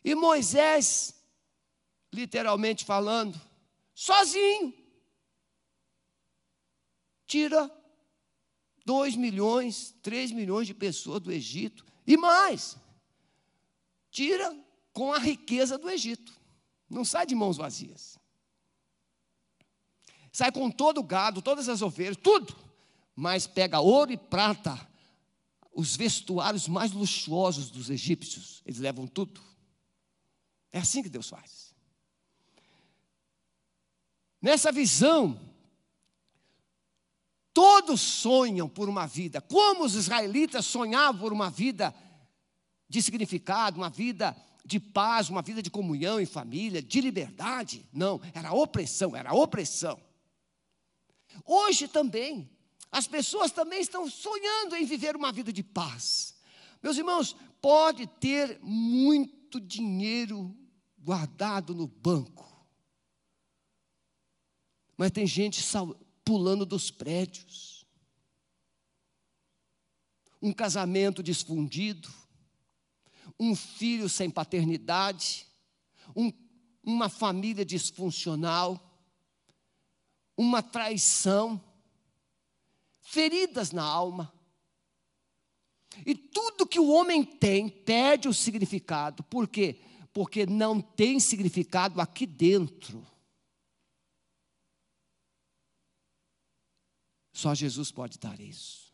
[0.05, 1.15] E Moisés,
[2.13, 3.41] literalmente falando,
[3.95, 4.73] sozinho,
[7.27, 7.71] tira
[8.85, 12.77] 2 milhões, 3 milhões de pessoas do Egito e mais.
[14.11, 14.57] Tira
[14.93, 16.38] com a riqueza do Egito.
[16.89, 18.19] Não sai de mãos vazias.
[20.33, 22.57] Sai com todo o gado, todas as ovelhas, tudo.
[23.15, 24.89] Mas pega ouro e prata,
[25.73, 28.63] os vestuários mais luxuosos dos egípcios.
[28.65, 29.41] Eles levam tudo.
[30.73, 31.75] É assim que Deus faz.
[34.41, 35.41] Nessa visão,
[37.53, 41.93] todos sonham por uma vida, como os israelitas sonhavam por uma vida
[42.89, 44.37] de significado, uma vida
[44.69, 47.89] de paz, uma vida de comunhão em família, de liberdade.
[47.91, 49.99] Não, era opressão, era opressão.
[51.43, 52.51] Hoje também,
[52.93, 56.37] as pessoas também estão sonhando em viver uma vida de paz.
[56.83, 60.55] Meus irmãos, pode ter muito dinheiro
[60.99, 62.47] guardado no banco.
[64.99, 65.65] Mas tem gente
[66.23, 67.87] pulando dos prédios.
[70.43, 72.18] Um casamento desfundido.
[73.39, 75.47] Um filho sem paternidade.
[76.15, 76.33] Um,
[76.83, 78.81] uma família disfuncional.
[80.37, 81.63] Uma traição.
[83.01, 84.33] Feridas na alma.
[86.05, 89.23] E tudo que o homem tem perde o significado.
[89.25, 89.81] Por quê?
[90.13, 93.07] Porque não tem significado aqui dentro.
[97.33, 98.88] Só Jesus pode dar isso.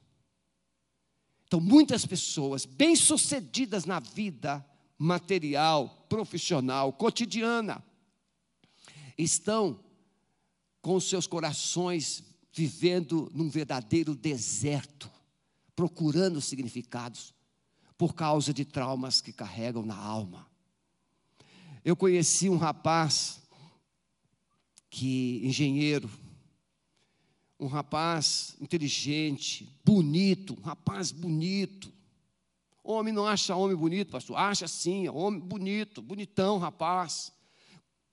[1.54, 4.66] Então, muitas pessoas bem-sucedidas na vida
[4.98, 7.80] material, profissional, cotidiana,
[9.16, 9.78] estão
[10.82, 15.08] com seus corações vivendo num verdadeiro deserto
[15.76, 17.32] procurando significados
[17.96, 20.48] por causa de traumas que carregam na alma.
[21.84, 23.40] Eu conheci um rapaz
[24.90, 26.10] que engenheiro,
[27.58, 31.92] um rapaz inteligente, bonito, um rapaz bonito.
[32.82, 34.36] Homem não acha homem bonito, pastor?
[34.36, 37.32] Acha sim, é homem bonito, bonitão, rapaz.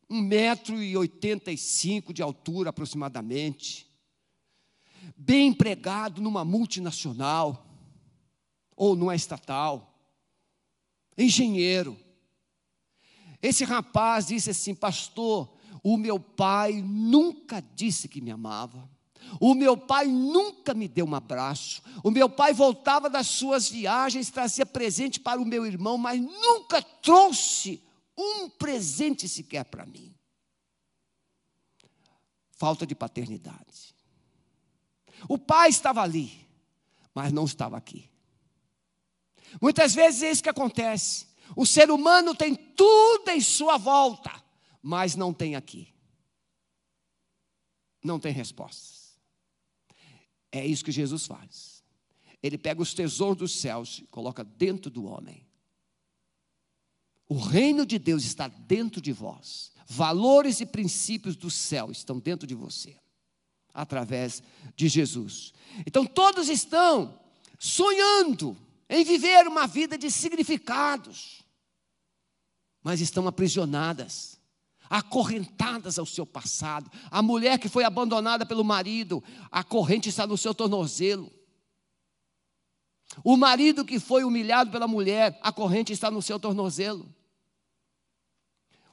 [0.10, 3.91] Um metro e oitenta e cinco de altura aproximadamente
[5.15, 7.67] bem empregado numa multinacional
[8.75, 9.99] ou numa estatal,
[11.17, 11.97] engenheiro.
[13.41, 18.89] Esse rapaz disse assim: Pastor, o meu pai nunca disse que me amava.
[19.39, 21.82] O meu pai nunca me deu um abraço.
[22.04, 26.82] O meu pai voltava das suas viagens, trazia presente para o meu irmão, mas nunca
[26.82, 27.82] trouxe
[28.17, 30.13] um presente sequer para mim.
[32.58, 33.96] Falta de paternidade.
[35.28, 36.48] O pai estava ali,
[37.13, 38.10] mas não estava aqui.
[39.62, 41.28] Muitas vezes é isso que acontece.
[41.56, 44.32] O ser humano tem tudo em sua volta,
[44.82, 45.94] mas não tem aqui.
[48.04, 49.01] Não tem respostas.
[50.52, 51.84] É isso que Jesus faz.
[52.44, 55.46] Ele pega os tesouros dos céus e coloca dentro do homem.
[57.28, 59.72] O reino de Deus está dentro de vós.
[59.88, 62.97] Valores e princípios do céu estão dentro de você
[63.74, 64.43] através
[64.76, 65.54] de Jesus.
[65.86, 67.20] Então todos estão
[67.58, 68.58] sonhando
[68.89, 71.41] em viver uma vida de significados,
[72.84, 74.39] mas estão aprisionadas,
[74.92, 76.92] acorrentadas ao seu passado.
[77.10, 81.32] A mulher que foi abandonada pelo marido, a corrente está no seu tornozelo.
[83.24, 87.10] O marido que foi humilhado pela mulher, a corrente está no seu tornozelo.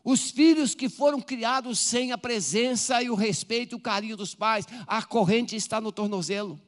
[0.04, 4.36] Os filhos que foram criados sem a presença e o respeito e o carinho dos
[4.36, 6.60] pais, a corrente está no tornozelo.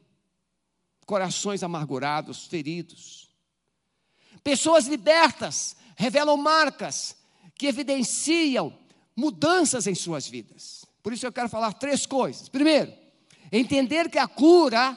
[1.07, 3.31] Corações amargurados, feridos.
[4.43, 7.16] Pessoas libertas revelam marcas
[7.57, 8.76] que evidenciam
[9.16, 10.84] mudanças em suas vidas.
[11.02, 12.48] Por isso eu quero falar três coisas.
[12.48, 12.92] Primeiro,
[13.50, 14.96] entender que a cura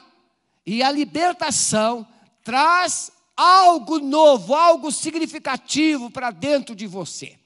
[0.66, 2.06] e a libertação
[2.42, 7.38] traz algo novo, algo significativo para dentro de você.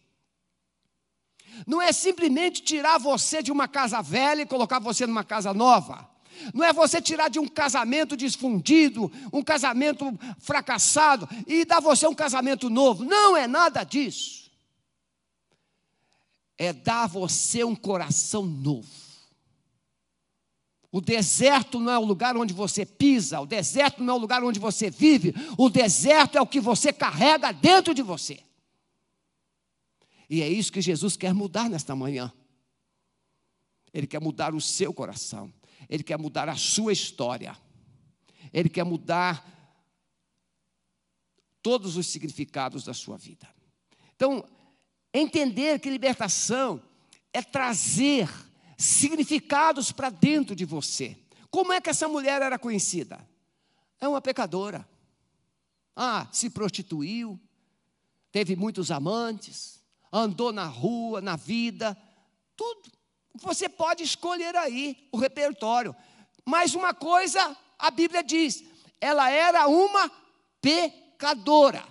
[1.67, 6.09] Não é simplesmente tirar você de uma casa velha e colocar você numa casa nova.
[6.55, 12.15] Não é você tirar de um casamento desfundido, um casamento fracassado e dar você um
[12.15, 13.05] casamento novo.
[13.05, 14.48] Não é nada disso.
[16.59, 19.09] É dar você um coração novo.
[20.91, 24.43] O deserto não é o lugar onde você pisa, o deserto não é o lugar
[24.43, 28.43] onde você vive, o deserto é o que você carrega dentro de você.
[30.31, 32.33] E é isso que Jesus quer mudar nesta manhã.
[33.93, 35.53] Ele quer mudar o seu coração,
[35.89, 37.57] ele quer mudar a sua história,
[38.53, 39.47] ele quer mudar
[41.63, 43.47] todos os significados da sua vida.
[44.17, 44.45] Então,
[45.13, 46.83] entender que libertação
[47.33, 48.29] é trazer
[48.77, 51.17] significados para dentro de você.
[51.51, 53.19] Como é que essa mulher era conhecida?
[54.01, 54.89] É uma pecadora.
[55.97, 57.41] Ah, se prostituiu,
[58.31, 59.83] teve muitos amantes,
[60.13, 61.97] andou na rua, na vida,
[62.57, 62.91] tudo.
[63.35, 65.95] Você pode escolher aí o repertório.
[66.45, 68.65] Mas uma coisa a Bíblia diz:
[69.01, 70.11] ela era uma
[70.61, 71.85] pecadora.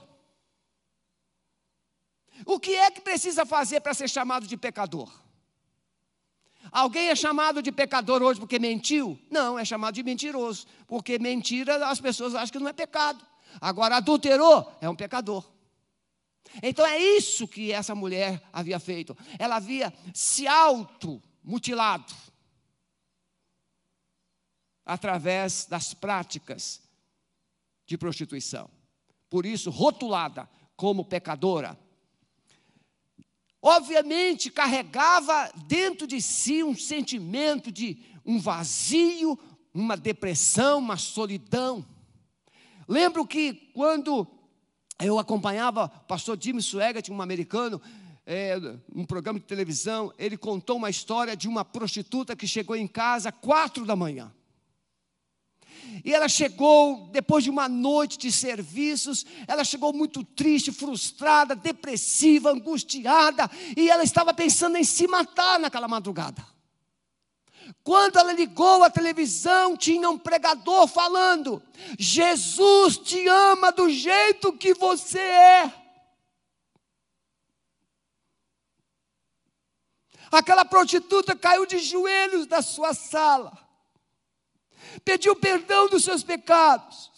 [2.48, 5.12] O que é que precisa fazer para ser chamado de pecador?
[6.72, 9.20] Alguém é chamado de pecador hoje porque mentiu?
[9.30, 10.66] Não, é chamado de mentiroso.
[10.88, 13.22] Porque mentira as pessoas acham que não é pecado.
[13.60, 15.46] Agora, adulterou, é um pecador.
[16.64, 19.16] Então é isso que essa mulher havia feito.
[19.38, 22.16] Ela havia se auto-mutilado
[24.86, 26.82] através das práticas
[27.86, 28.70] de prostituição.
[29.30, 31.78] Por isso, rotulada como pecadora,
[33.68, 39.38] obviamente carregava dentro de si um sentimento de um vazio,
[39.74, 41.86] uma depressão, uma solidão.
[42.88, 44.26] Lembro que quando
[45.00, 47.82] eu acompanhava o pastor Jimmy Swaggart, um americano,
[48.26, 48.58] é,
[48.96, 53.34] um programa de televisão, ele contou uma história de uma prostituta que chegou em casa
[53.34, 54.34] quatro da manhã.
[56.04, 62.52] E ela chegou, depois de uma noite de serviços, ela chegou muito triste, frustrada, depressiva,
[62.52, 66.46] angustiada, e ela estava pensando em se matar naquela madrugada.
[67.84, 71.62] Quando ela ligou a televisão, tinha um pregador falando:
[72.00, 75.74] Jesus te ama do jeito que você é.
[80.32, 83.67] Aquela prostituta caiu de joelhos da sua sala
[85.04, 87.12] pediu perdão dos seus pecados,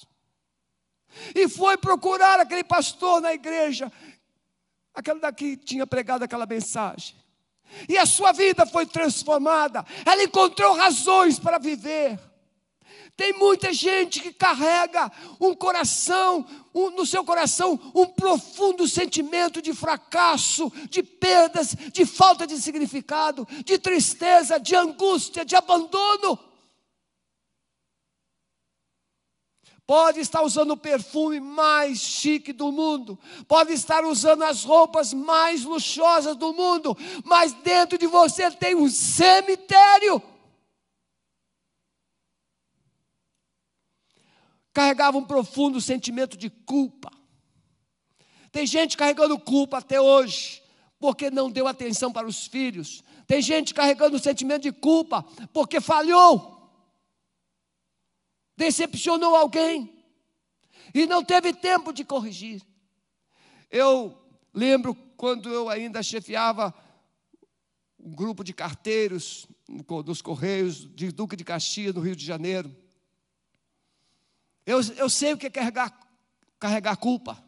[1.36, 3.92] e foi procurar aquele pastor na igreja,
[4.94, 7.16] aquele daqui tinha pregado aquela mensagem,
[7.88, 12.20] e a sua vida foi transformada, ela encontrou razões para viver.
[13.20, 15.12] Tem muita gente que carrega
[15.42, 22.48] um coração, um, no seu coração, um profundo sentimento de fracasso, de perdas, de falta
[22.48, 26.40] de significado, de tristeza, de angústia, de abandono.
[29.90, 33.18] Pode estar usando o perfume mais chique do mundo,
[33.48, 38.88] pode estar usando as roupas mais luxuosas do mundo, mas dentro de você tem um
[38.88, 40.22] cemitério.
[44.72, 47.10] Carregava um profundo sentimento de culpa.
[48.52, 50.62] Tem gente carregando culpa até hoje,
[51.00, 53.04] porque não deu atenção para os filhos.
[53.26, 56.59] Tem gente carregando o sentimento de culpa, porque falhou
[58.60, 60.04] decepcionou alguém
[60.94, 62.62] e não teve tempo de corrigir.
[63.72, 64.22] Eu
[64.54, 66.74] lembro quando eu ainda chefiava
[67.98, 69.48] um grupo de carteiros
[70.04, 72.76] dos Correios de Duque de Caxias, no Rio de Janeiro.
[74.66, 75.98] Eu, eu sei o que é carregar,
[76.60, 77.42] carregar culpa.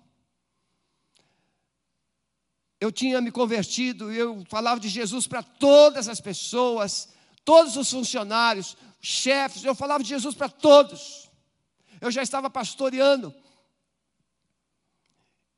[2.80, 7.10] Eu tinha me convertido e eu falava de Jesus para todas as pessoas,
[7.44, 11.30] todos os funcionários, chefes, eu falava de Jesus para todos.
[12.00, 13.34] Eu já estava pastoreando.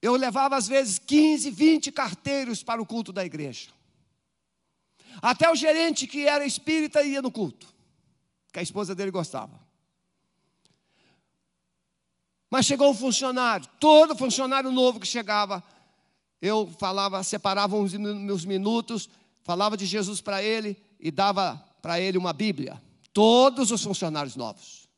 [0.01, 3.69] Eu levava às vezes 15, 20 carteiros para o culto da igreja.
[5.21, 7.67] Até o gerente que era espírita ia no culto,
[8.51, 9.61] que a esposa dele gostava.
[12.49, 15.63] Mas chegou um funcionário, todo funcionário novo que chegava,
[16.41, 19.09] eu falava, separava uns meus minutos,
[19.43, 22.81] falava de Jesus para ele e dava para ele uma Bíblia.
[23.13, 24.89] Todos os funcionários novos.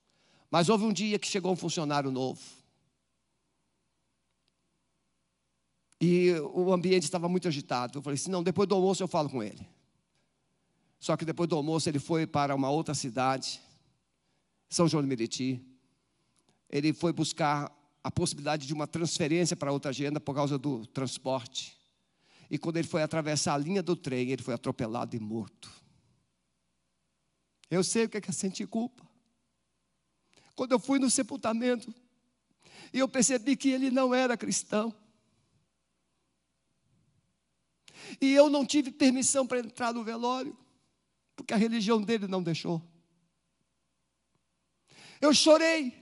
[0.49, 2.41] Mas houve um dia que chegou um funcionário novo.
[5.99, 7.97] E o ambiente estava muito agitado.
[7.97, 9.67] Eu falei assim: não, depois do almoço eu falo com ele.
[10.99, 13.61] Só que depois do almoço ele foi para uma outra cidade,
[14.69, 15.61] São João de Meriti.
[16.69, 17.71] Ele foi buscar
[18.03, 21.77] a possibilidade de uma transferência para outra agenda por causa do transporte.
[22.49, 25.69] E quando ele foi atravessar a linha do trem, ele foi atropelado e morto.
[27.69, 29.05] Eu sei o que é, que é sentir culpa.
[30.55, 31.93] Quando eu fui no sepultamento,
[32.93, 34.95] e eu percebi que ele não era cristão.
[38.21, 40.57] E eu não tive permissão para entrar no velório,
[41.35, 42.81] porque a religião dele não deixou.
[45.19, 45.93] Eu chorei,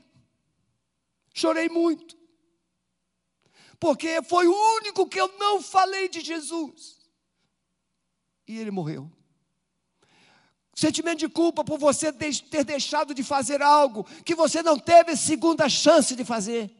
[1.34, 2.18] chorei muito,
[3.80, 7.09] porque foi o único que eu não falei de Jesus.
[8.47, 9.11] E ele morreu.
[10.76, 15.70] Sentimento de culpa por você ter deixado de fazer algo que você não teve segunda
[15.70, 16.72] chance de fazer.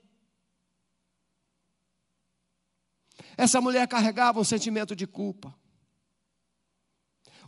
[3.38, 5.54] Essa mulher carregava um sentimento de culpa.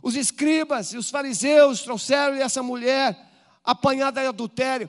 [0.02, 3.18] Os escribas e os fariseus trouxeram-lhe essa mulher
[3.64, 4.88] apanhada em adultério.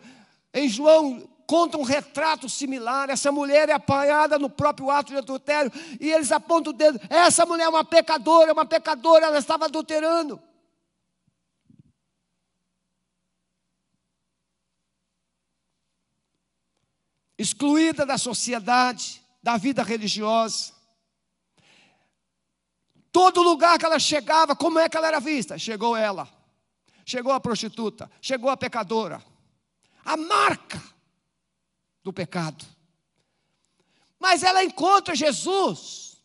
[0.54, 3.10] Em João conta um retrato similar.
[3.10, 7.00] Essa mulher é apanhada no próprio ato de adultério e eles apontam o dedo.
[7.10, 10.40] Essa mulher é uma pecadora, uma pecadora, ela estava adulterando.
[17.38, 20.74] Excluída da sociedade, da vida religiosa.
[23.12, 25.58] Todo lugar que ela chegava, como é que ela era vista?
[25.58, 26.28] Chegou ela,
[27.06, 29.24] chegou a prostituta, chegou a pecadora.
[30.04, 30.82] A marca
[32.04, 32.66] do pecado.
[34.20, 36.18] Mas ela encontra Jesus.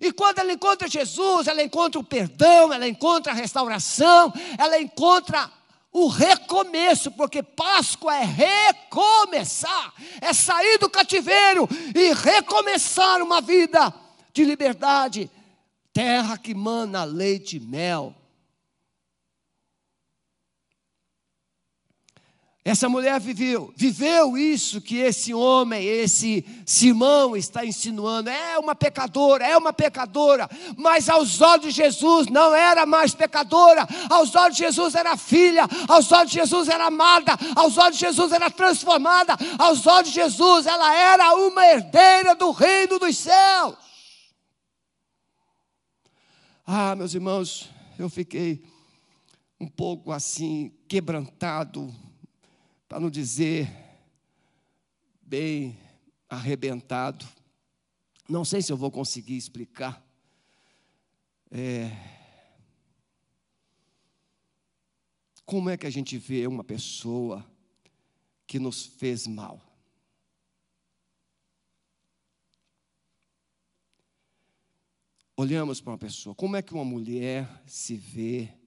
[0.00, 5.50] E quando ela encontra Jesus, ela encontra o perdão, ela encontra a restauração, ela encontra
[5.98, 13.92] o recomeço, porque Páscoa é recomeçar, é sair do cativeiro e recomeçar uma vida
[14.32, 15.30] de liberdade,
[15.92, 18.14] terra que mana leite e mel.
[22.68, 28.28] Essa mulher viveu, viveu isso que esse homem, esse Simão está insinuando.
[28.28, 30.46] É uma pecadora, é uma pecadora,
[30.76, 35.66] mas aos olhos de Jesus não era mais pecadora, aos olhos de Jesus era filha,
[35.88, 40.16] aos olhos de Jesus era amada, aos olhos de Jesus era transformada, aos olhos de
[40.16, 43.76] Jesus ela era uma herdeira do reino dos céus.
[46.66, 48.62] Ah, meus irmãos, eu fiquei
[49.58, 51.90] um pouco assim, quebrantado
[52.88, 53.68] para não dizer
[55.20, 55.78] bem
[56.28, 57.26] arrebentado.
[58.26, 60.02] Não sei se eu vou conseguir explicar.
[61.50, 61.90] É,
[65.44, 67.44] como é que a gente vê uma pessoa
[68.46, 69.62] que nos fez mal?
[75.36, 78.57] Olhamos para uma pessoa, como é que uma mulher se vê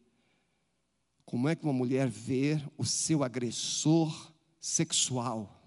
[1.26, 5.58] como é que uma mulher vê o seu agressor sexual?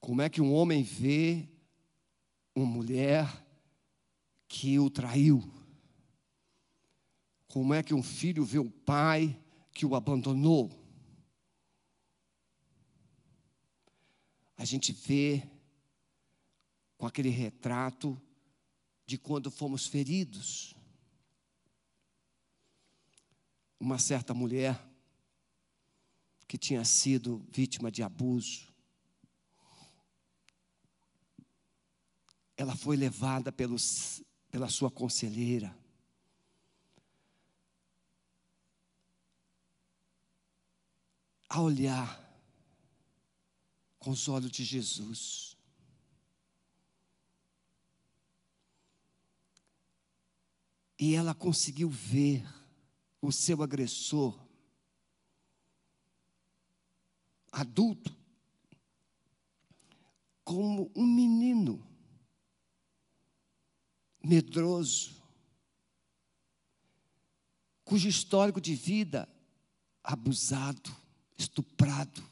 [0.00, 1.48] Como é que um homem vê
[2.54, 3.44] uma mulher
[4.46, 5.42] que o traiu?
[7.48, 9.36] Como é que um filho vê o pai
[9.72, 10.70] que o abandonou?
[14.56, 15.42] A gente vê
[16.96, 18.20] com aquele retrato
[19.04, 20.75] de quando fomos feridos
[23.78, 24.80] uma certa mulher
[26.48, 28.72] que tinha sido vítima de abuso.
[32.56, 35.76] Ela foi levada pelos, pela sua conselheira.
[41.48, 42.26] A olhar
[43.98, 45.56] com os olhos de Jesus.
[50.98, 52.42] E ela conseguiu ver
[53.26, 54.38] o seu agressor,
[57.50, 58.14] adulto,
[60.44, 61.84] como um menino
[64.22, 65.20] medroso,
[67.84, 69.28] cujo histórico de vida
[70.02, 70.94] abusado,
[71.36, 72.22] estuprado.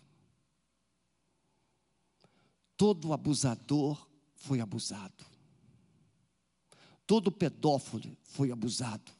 [2.77, 5.25] Todo abusador foi abusado.
[7.07, 9.13] Todo pedófilo foi abusado.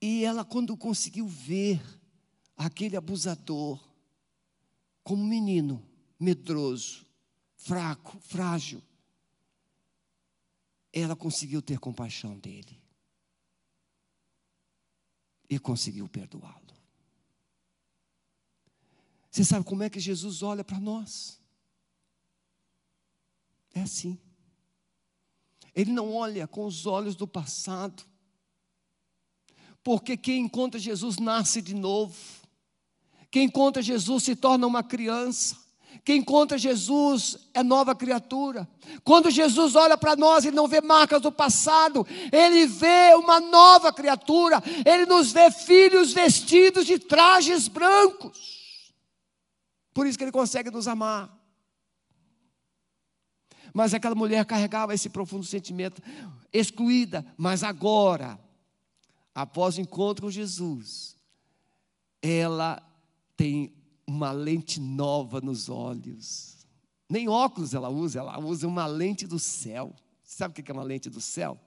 [0.00, 1.80] E ela, quando conseguiu ver
[2.56, 3.78] aquele abusador
[5.02, 5.86] como menino,
[6.18, 7.06] medroso,
[7.56, 8.82] fraco, frágil,
[10.92, 12.80] ela conseguiu ter compaixão dele
[15.48, 16.70] e conseguiu perdoá-lo.
[19.30, 21.40] Você sabe como é que Jesus olha para nós?
[23.72, 24.18] É assim.
[25.74, 28.04] Ele não olha com os olhos do passado.
[29.82, 32.14] Porque quem encontra Jesus nasce de novo.
[33.30, 35.56] Quem encontra Jesus se torna uma criança.
[36.04, 38.68] Quem encontra Jesus é nova criatura.
[39.04, 43.92] Quando Jesus olha para nós, ele não vê marcas do passado, ele vê uma nova
[43.92, 44.62] criatura.
[44.84, 48.94] Ele nos vê filhos vestidos de trajes brancos.
[49.92, 51.36] Por isso que ele consegue nos amar.
[53.72, 56.02] Mas aquela mulher carregava esse profundo sentimento,
[56.52, 58.38] excluída, mas agora,
[59.34, 61.16] após o encontro com Jesus,
[62.22, 62.82] ela
[63.36, 63.72] tem
[64.06, 66.66] uma lente nova nos olhos.
[67.08, 69.94] Nem óculos ela usa, ela usa uma lente do céu.
[70.22, 71.58] Sabe o que é uma lente do céu?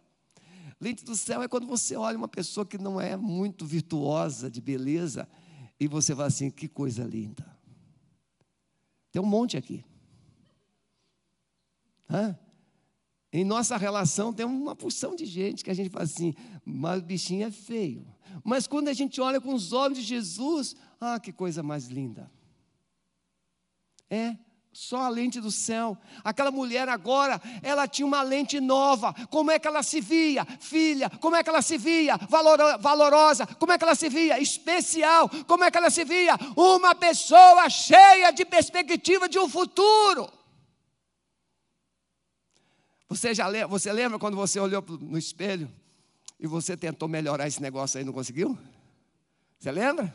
[0.80, 4.61] Lente do céu é quando você olha uma pessoa que não é muito virtuosa de
[4.61, 5.28] beleza
[5.80, 7.45] e você fala assim: que coisa linda.
[9.11, 9.86] Tem um monte aqui.
[12.09, 12.38] Hã?
[13.34, 17.04] Em nossa relação tem uma porção de gente que a gente fala assim, mas o
[17.04, 18.06] bichinho é feio.
[18.44, 22.32] Mas quando a gente olha com os olhos de Jesus, ah, que coisa mais linda.
[24.08, 24.38] É,
[24.72, 25.98] só a lente do céu.
[26.24, 29.12] Aquela mulher agora, ela tinha uma lente nova.
[29.32, 30.46] Como é que ela se via?
[30.60, 32.18] Filha, como é que ela se via?
[32.80, 34.40] valorosa, como é que ela se via?
[34.40, 36.36] Especial, como é que ela se via?
[36.56, 40.30] Uma pessoa cheia de perspectiva de um futuro.
[43.16, 45.72] Você já lembra, você lembra quando você olhou no espelho
[46.39, 48.57] e você tentou melhorar esse negócio aí e não conseguiu?
[49.59, 50.14] Você lembra?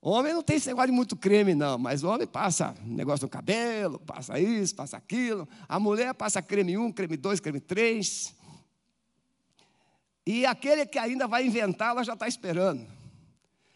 [0.00, 3.28] Homem não tem esse negócio de muito creme, não, mas o homem passa negócio no
[3.28, 5.48] cabelo, passa isso, passa aquilo.
[5.68, 8.32] A mulher passa creme 1, creme 2, creme 3.
[10.24, 12.86] E aquele que ainda vai inventar, ela já está esperando.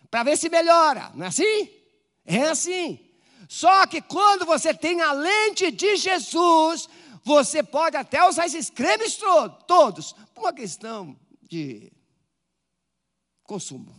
[0.08, 1.68] Para ver se melhora, não é assim?
[2.24, 3.00] É assim.
[3.48, 6.88] Só que quando você tem a lente de Jesus,
[7.24, 9.18] você pode até usar esses cremes
[9.66, 11.92] todos, por uma questão de
[13.44, 13.94] consumo.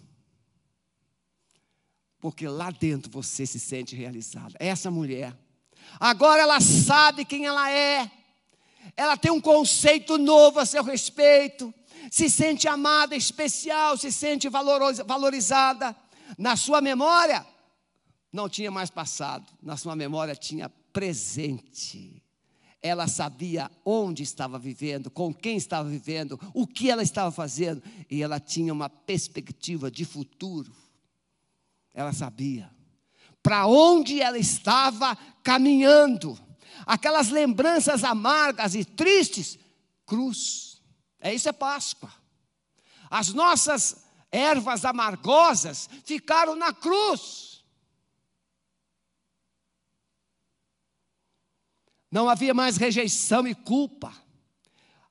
[2.20, 4.56] Porque lá dentro você se sente realizada.
[4.60, 5.38] Essa mulher.
[6.00, 8.10] Agora ela sabe quem ela é.
[8.96, 11.74] Ela tem um conceito novo a seu respeito.
[12.10, 15.96] Se sente amada, especial, se sente valorizada.
[16.38, 17.46] Na sua memória,
[18.32, 19.46] não tinha mais passado.
[19.62, 22.23] Na sua memória tinha presente
[22.84, 27.82] ela sabia onde estava vivendo, com quem estava vivendo, o que ela estava fazendo,
[28.12, 30.72] e ela tinha uma perspectiva de futuro.
[31.94, 32.70] Ela sabia
[33.44, 36.40] para onde ela estava caminhando.
[36.86, 39.60] Aquelas lembranças amargas e tristes,
[40.06, 40.82] cruz.
[41.20, 42.12] É isso é Páscoa.
[43.10, 47.53] As nossas ervas amargosas ficaram na cruz.
[52.14, 54.14] Não havia mais rejeição e culpa.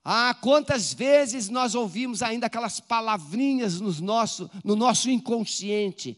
[0.05, 6.17] Ah, quantas vezes nós ouvimos ainda aquelas palavrinhas no nosso, no nosso inconsciente: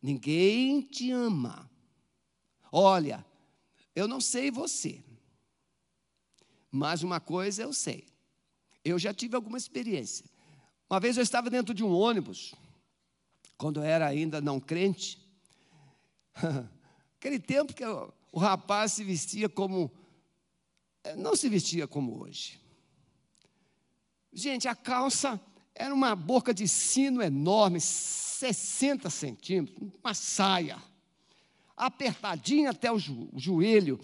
[0.00, 1.70] ninguém te ama.
[2.72, 3.22] Olha,
[3.94, 5.04] eu não sei você,
[6.70, 8.06] mas uma coisa eu sei.
[8.82, 10.24] Eu já tive alguma experiência.
[10.88, 12.54] Uma vez eu estava dentro de um ônibus,
[13.58, 15.20] quando eu era ainda não crente.
[17.20, 19.92] Aquele tempo que o rapaz se vestia como
[21.16, 22.60] não se vestia como hoje.
[24.32, 25.40] Gente, a calça
[25.74, 30.82] era uma boca de sino enorme, 60 centímetros, uma saia,
[31.76, 34.00] apertadinha até o, jo o joelho,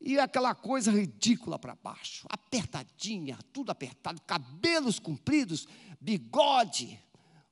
[0.00, 5.66] e aquela coisa ridícula para baixo, apertadinha, tudo apertado, cabelos compridos,
[6.00, 6.98] bigode.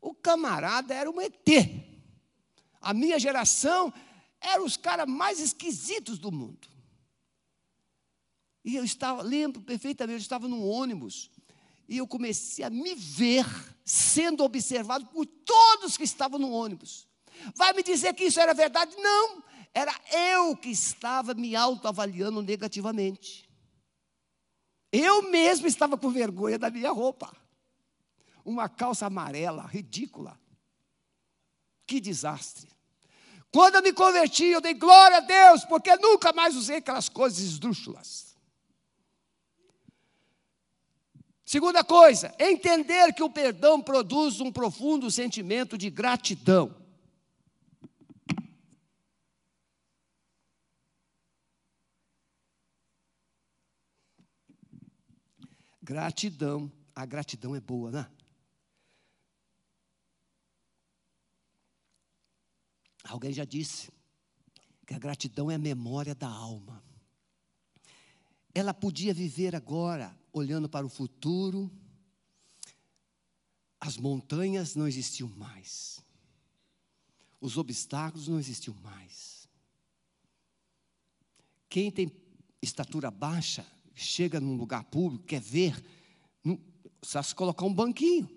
[0.00, 1.48] O camarada era um ET.
[2.80, 3.92] A minha geração
[4.40, 6.68] era os caras mais esquisitos do mundo.
[8.64, 11.30] E eu estava, lembro perfeitamente, eu estava num ônibus
[11.86, 13.44] e eu comecei a me ver
[13.84, 17.06] sendo observado por todos que estavam no ônibus.
[17.54, 18.96] Vai me dizer que isso era verdade?
[18.96, 19.44] Não,
[19.74, 23.48] era eu que estava me autoavaliando negativamente.
[24.90, 27.36] Eu mesmo estava com vergonha da minha roupa.
[28.44, 30.40] Uma calça amarela, ridícula.
[31.86, 32.70] Que desastre.
[33.50, 37.40] Quando eu me converti, eu dei glória a Deus, porque nunca mais usei aquelas coisas
[37.40, 38.33] esdrúxulas.
[41.54, 46.74] Segunda coisa, entender que o perdão produz um profundo sentimento de gratidão.
[55.80, 58.10] Gratidão, a gratidão é boa, né?
[63.04, 63.92] Alguém já disse
[64.84, 66.83] Que a gratidão é a memória da alma.
[68.54, 71.70] Ela podia viver agora olhando para o futuro.
[73.80, 76.02] As montanhas não existiam mais.
[77.40, 79.48] Os obstáculos não existiam mais.
[81.68, 82.10] Quem tem
[82.62, 85.84] estatura baixa, chega num lugar público, quer ver,
[86.42, 86.58] não,
[87.02, 88.28] só se colocar um banquinho.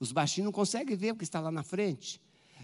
[0.00, 2.20] Os baixinhos não conseguem ver o que está lá na frente.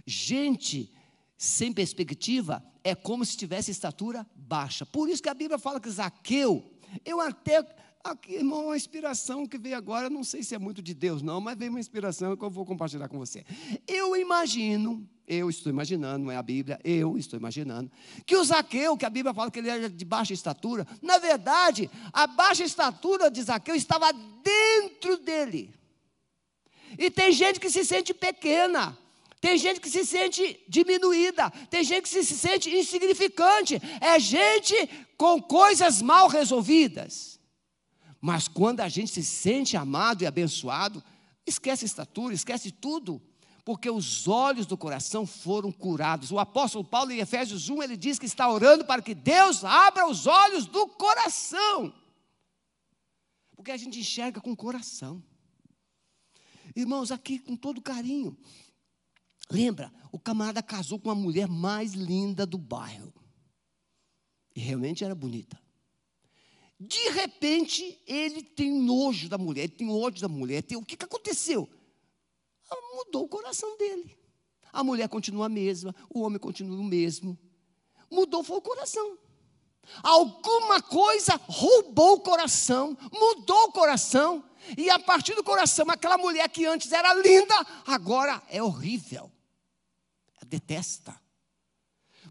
[0.07, 0.93] Gente
[1.41, 4.85] sem perspectiva é como se tivesse estatura baixa.
[4.85, 6.71] Por isso que a Bíblia fala que Zaqueu,
[7.03, 7.65] eu até
[8.03, 11.39] Aqui, irmão, uma inspiração que veio agora, não sei se é muito de Deus, não,
[11.39, 13.45] mas veio uma inspiração que eu vou compartilhar com você.
[13.87, 17.93] Eu imagino, eu estou imaginando, não é a Bíblia, eu estou imaginando,
[18.25, 21.91] que o Zaqueu, que a Bíblia fala que ele era de baixa estatura, na verdade,
[22.11, 24.11] a baixa estatura de Zaqueu estava
[24.43, 25.71] dentro dele.
[26.99, 28.97] E tem gente que se sente pequena,
[29.41, 34.75] tem gente que se sente diminuída, tem gente que se sente insignificante, é gente
[35.17, 37.41] com coisas mal resolvidas.
[38.21, 41.03] Mas quando a gente se sente amado e abençoado,
[41.47, 43.23] esquece estatura, esquece tudo,
[43.65, 46.31] porque os olhos do coração foram curados.
[46.31, 50.07] O apóstolo Paulo, em Efésios 1, ele diz que está orando para que Deus abra
[50.07, 51.95] os olhos do coração.
[53.57, 55.23] Porque a gente enxerga com o coração.
[56.77, 58.37] Irmãos, aqui com todo carinho.
[59.51, 63.13] Lembra, o camarada casou com a mulher mais linda do bairro.
[64.55, 65.61] E realmente era bonita.
[66.79, 70.63] De repente, ele tem nojo da mulher, ele tem ódio da mulher.
[70.63, 71.69] Tem, o que, que aconteceu?
[72.71, 74.17] Ah, mudou o coração dele.
[74.73, 77.37] A mulher continua a mesma, o homem continua o mesmo.
[78.11, 79.19] Mudou foi o coração.
[80.03, 84.45] Alguma coisa roubou o coração, mudou o coração,
[84.77, 87.55] e a partir do coração, aquela mulher que antes era linda,
[87.87, 89.31] agora é horrível.
[90.51, 91.19] Detesta.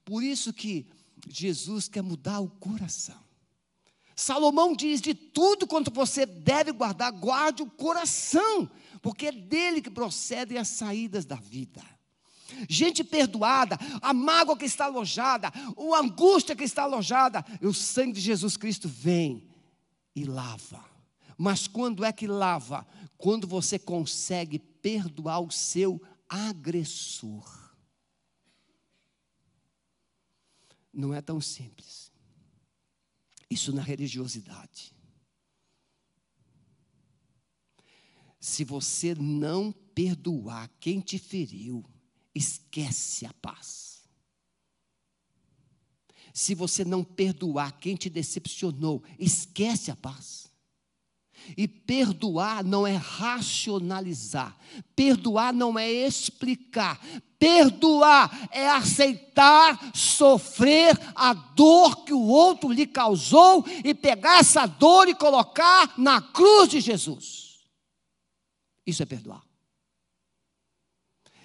[0.03, 0.85] Por isso que
[1.27, 3.19] Jesus quer mudar o coração.
[4.15, 8.69] Salomão diz: de tudo quanto você deve guardar, guarde o coração,
[9.01, 11.81] porque é dele que procedem as saídas da vida.
[12.67, 18.21] Gente perdoada, a mágoa que está alojada, a angústia que está alojada, o sangue de
[18.21, 19.47] Jesus Cristo vem
[20.15, 20.83] e lava.
[21.37, 22.85] Mas quando é que lava?
[23.17, 27.58] Quando você consegue perdoar o seu agressor.
[30.93, 32.11] Não é tão simples.
[33.49, 34.93] Isso na religiosidade.
[38.39, 41.83] Se você não perdoar quem te feriu,
[42.33, 43.89] esquece a paz.
[46.33, 50.47] Se você não perdoar quem te decepcionou, esquece a paz.
[51.57, 54.57] E perdoar não é racionalizar,
[54.95, 56.99] perdoar não é explicar,
[57.39, 65.07] perdoar é aceitar sofrer a dor que o outro lhe causou e pegar essa dor
[65.07, 67.61] e colocar na cruz de Jesus.
[68.85, 69.41] Isso é perdoar.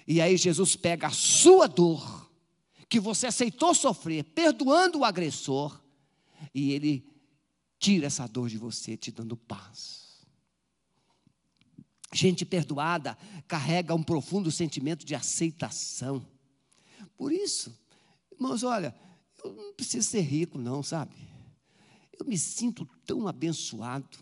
[0.07, 2.29] E aí Jesus pega a sua dor,
[2.87, 5.81] que você aceitou sofrer, perdoando o agressor,
[6.53, 7.03] e ele
[7.79, 10.04] tira essa dor de você, te dando paz.
[12.15, 16.25] Gente perdoada carrega um profundo sentimento de aceitação.
[17.17, 17.77] Por isso,
[18.31, 18.95] irmãos, olha,
[19.43, 21.13] eu não preciso ser rico, não, sabe?
[22.17, 24.17] Eu me sinto tão abençoado.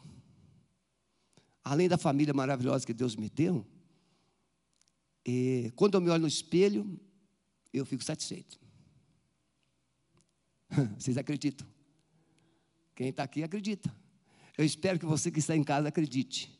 [1.63, 3.63] Além da família maravilhosa que Deus me deu,
[5.23, 6.99] e quando eu me olho no espelho,
[7.71, 8.59] eu fico satisfeito.
[10.97, 11.67] Vocês acreditam?
[12.95, 13.95] Quem está aqui acredita.
[14.57, 16.59] Eu espero que você que está em casa acredite.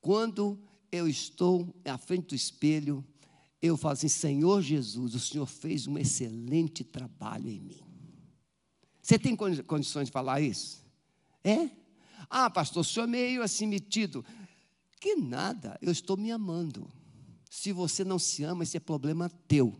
[0.00, 3.04] Quando eu estou à frente do espelho,
[3.60, 7.80] eu falo assim: Senhor Jesus, o Senhor fez um excelente trabalho em mim.
[9.02, 10.84] Você tem condições de falar isso?
[11.42, 11.70] É?
[12.28, 14.22] Ah, pastor, o senhor é meio assim metido.
[15.00, 16.90] Que nada, eu estou me amando.
[17.48, 19.74] Se você não se ama, esse é problema teu.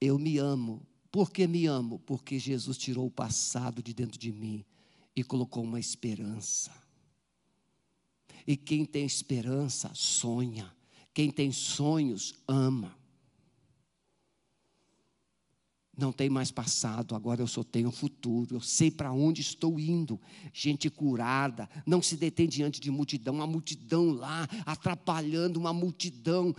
[0.00, 1.98] Eu me amo por que me amo?
[2.00, 4.64] Porque Jesus tirou o passado de dentro de mim
[5.16, 6.70] e colocou uma esperança.
[8.48, 10.74] E quem tem esperança, sonha.
[11.12, 12.96] Quem tem sonhos, ama.
[15.94, 18.56] Não tem mais passado, agora eu só tenho futuro.
[18.56, 20.18] Eu sei para onde estou indo.
[20.50, 26.54] Gente curada, não se detém diante de multidão, uma multidão lá, atrapalhando uma multidão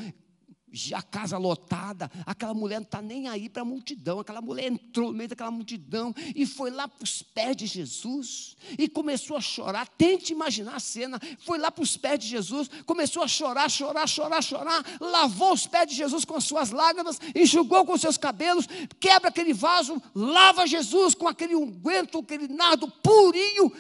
[0.94, 5.12] a casa lotada, aquela mulher não está nem aí para a multidão, aquela mulher entrou
[5.12, 9.42] no meio daquela multidão e foi lá para os pés de Jesus e começou a
[9.42, 9.88] chorar.
[9.88, 11.20] Tente imaginar a cena.
[11.40, 15.68] Foi lá para os pés de Jesus, começou a chorar, chorar, chorar, chorar, lavou os
[15.68, 18.68] pés de Jesus com as suas lágrimas, enxugou com os seus cabelos,
[19.00, 23.72] quebra aquele vaso, lava Jesus com aquele unguento, aquele nardo purinho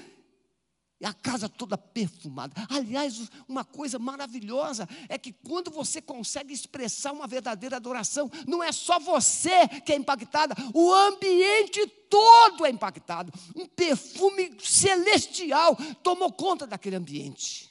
[1.06, 2.54] a casa toda perfumada.
[2.70, 8.72] Aliás, uma coisa maravilhosa é que quando você consegue expressar uma verdadeira adoração, não é
[8.72, 13.32] só você que é impactada, o ambiente todo é impactado.
[13.56, 17.70] Um perfume celestial tomou conta daquele ambiente.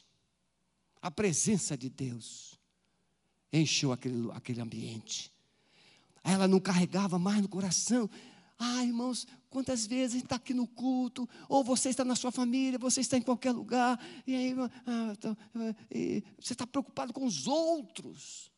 [1.02, 2.58] A presença de Deus
[3.52, 5.32] encheu aquele, aquele ambiente.
[6.24, 8.08] Ela não carregava mais no coração
[8.58, 12.32] ah, irmãos, quantas vezes a gente está aqui no culto, ou você está na sua
[12.32, 14.54] família, você está em qualquer lugar, e aí
[14.86, 15.36] ah, então,
[15.90, 18.50] e você está preocupado com os outros.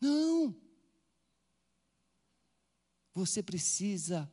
[0.00, 0.54] Não.
[3.14, 4.30] Você precisa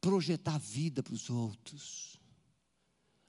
[0.00, 2.18] projetar vida para os outros.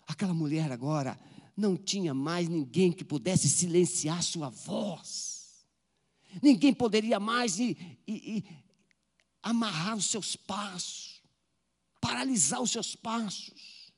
[0.08, 1.20] Aquela mulher agora
[1.56, 5.66] não tinha mais ninguém que pudesse silenciar sua voz.
[6.42, 8.46] Ninguém poderia mais ir, ir,
[9.42, 11.22] amarrar os seus passos,
[12.02, 13.92] paralisar os seus passos.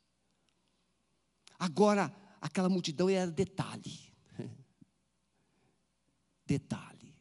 [1.57, 4.11] Agora, aquela multidão era detalhe.
[6.45, 7.15] Detalhe.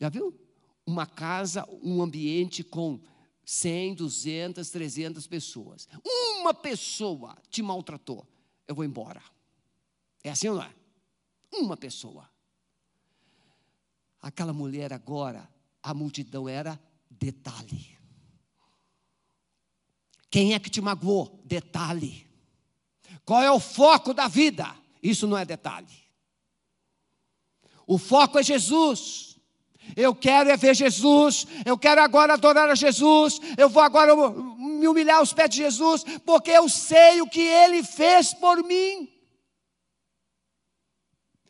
[0.00, 0.38] Já viu?
[0.86, 3.00] Uma casa, um ambiente com
[3.44, 5.88] 100, 200, 300 pessoas.
[6.04, 8.26] Uma pessoa te maltratou,
[8.66, 9.22] eu vou embora.
[10.22, 10.74] É assim ou não é?
[11.52, 12.28] Uma pessoa.
[14.20, 15.48] Aquela mulher agora
[15.84, 16.80] a multidão era
[17.10, 17.94] detalhe.
[20.30, 21.42] Quem é que te magoou?
[21.44, 22.26] Detalhe.
[23.24, 24.66] Qual é o foco da vida?
[25.02, 25.86] Isso não é detalhe.
[27.86, 29.38] O foco é Jesus.
[29.94, 34.88] Eu quero é ver Jesus, eu quero agora adorar a Jesus, eu vou agora me
[34.88, 39.13] humilhar aos pés de Jesus, porque eu sei o que ele fez por mim.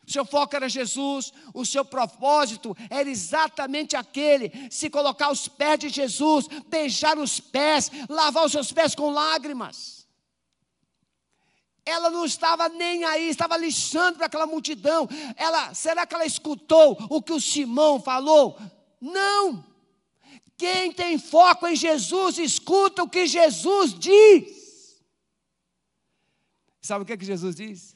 [0.06, 5.88] Seu foco era Jesus, o seu propósito era exatamente aquele: se colocar aos pés de
[5.88, 10.04] Jesus, beijar os pés, lavar os seus pés com lágrimas.
[11.86, 15.06] Ela não estava nem aí, estava lixando para aquela multidão.
[15.36, 18.58] Ela, será que ela escutou o que o Simão falou?
[19.00, 19.64] Não.
[20.56, 25.02] Quem tem foco em Jesus, escuta o que Jesus diz.
[26.80, 27.93] Sabe o que, é que Jesus diz?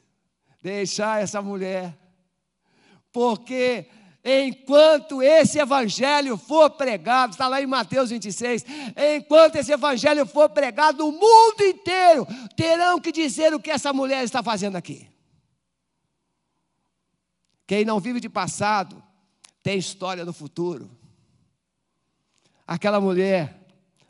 [0.62, 1.96] Deixar essa mulher.
[3.12, 3.86] Porque
[4.24, 8.64] enquanto esse evangelho for pregado, está lá em Mateus 26,
[9.16, 14.24] enquanto esse evangelho for pregado, o mundo inteiro terão que dizer o que essa mulher
[14.24, 15.09] está fazendo aqui.
[17.66, 19.02] Quem não vive de passado
[19.62, 20.90] tem história no futuro.
[22.66, 23.59] Aquela mulher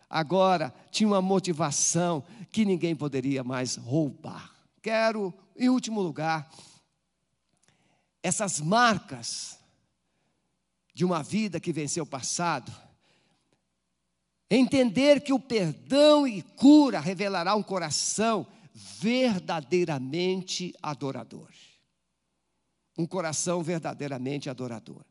[0.09, 4.53] agora tinha uma motivação que ninguém poderia mais roubar.
[4.81, 6.49] Quero em último lugar,
[8.23, 9.59] essas marcas
[10.95, 12.73] de uma vida que venceu o passado,
[14.51, 21.53] entender que o perdão e cura revelará um coração verdadeiramente adorador.
[22.97, 25.05] Um coração verdadeiramente adorador.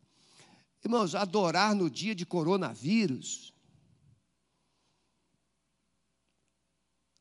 [0.84, 3.54] Irmãos, adorar no dia de coronavírus,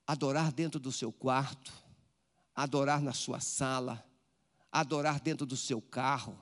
[0.07, 1.73] adorar dentro do seu quarto,
[2.57, 4.03] adorar na sua sala,
[4.73, 6.37] adorar dentro do seu carro,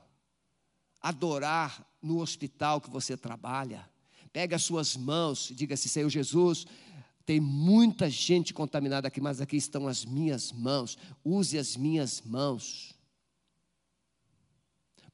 [1.02, 3.90] adorar no hospital que você trabalha.
[4.32, 6.66] Pega as suas mãos e diga assim: Senhor Jesus,
[7.26, 10.96] tem muita gente contaminada aqui, mas aqui estão as minhas mãos.
[11.24, 12.94] Use as minhas mãos.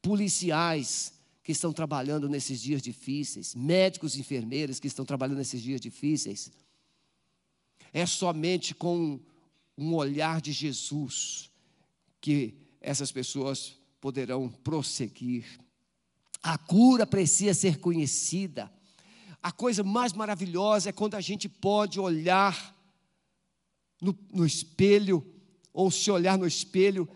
[0.02, 5.80] Policiais que estão trabalhando nesses dias difíceis, médicos e enfermeiras que estão trabalhando nesses dias
[5.80, 6.50] difíceis.
[7.92, 9.20] É somente com
[9.80, 11.50] um olhar de Jesus,
[12.20, 15.46] que essas pessoas poderão prosseguir.
[16.42, 18.70] A cura precisa ser conhecida.
[19.42, 22.76] A coisa mais maravilhosa é quando a gente pode olhar
[24.02, 25.26] no, no espelho,
[25.72, 27.08] ou se olhar no espelho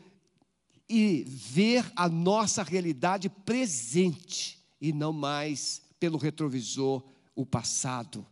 [0.89, 7.03] e ver a nossa realidade presente e não mais pelo retrovisor
[7.35, 8.27] o passado.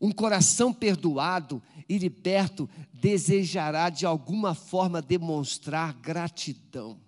[0.00, 7.00] Um coração perdoado e liberto desejará de alguma forma demonstrar gratidão.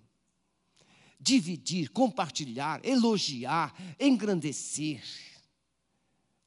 [1.19, 5.03] Dividir, compartilhar, elogiar, engrandecer.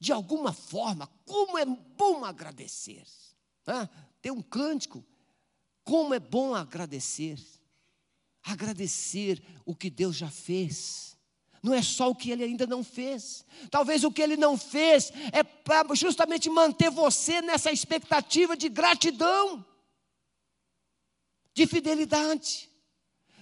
[0.00, 3.04] De alguma forma, como é bom agradecer.
[3.66, 3.88] Ah,
[4.20, 5.04] tem um cântico.
[5.84, 7.38] Como é bom agradecer.
[8.42, 11.11] Agradecer o que Deus já fez.
[11.62, 13.44] Não é só o que ele ainda não fez.
[13.70, 19.64] Talvez o que ele não fez é para justamente manter você nessa expectativa de gratidão,
[21.54, 22.68] de fidelidade.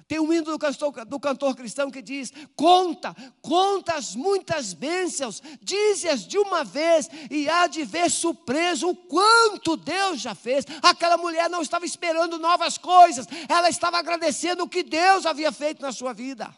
[0.06, 5.40] Tem um hino do cantor, do cantor cristão que diz: Conta, conta as muitas bênçãos,
[5.62, 10.66] dize-as de uma vez, e há de ver surpreso o quanto Deus já fez.
[10.82, 15.80] Aquela mulher não estava esperando novas coisas, ela estava agradecendo o que Deus havia feito
[15.80, 16.52] na sua vida.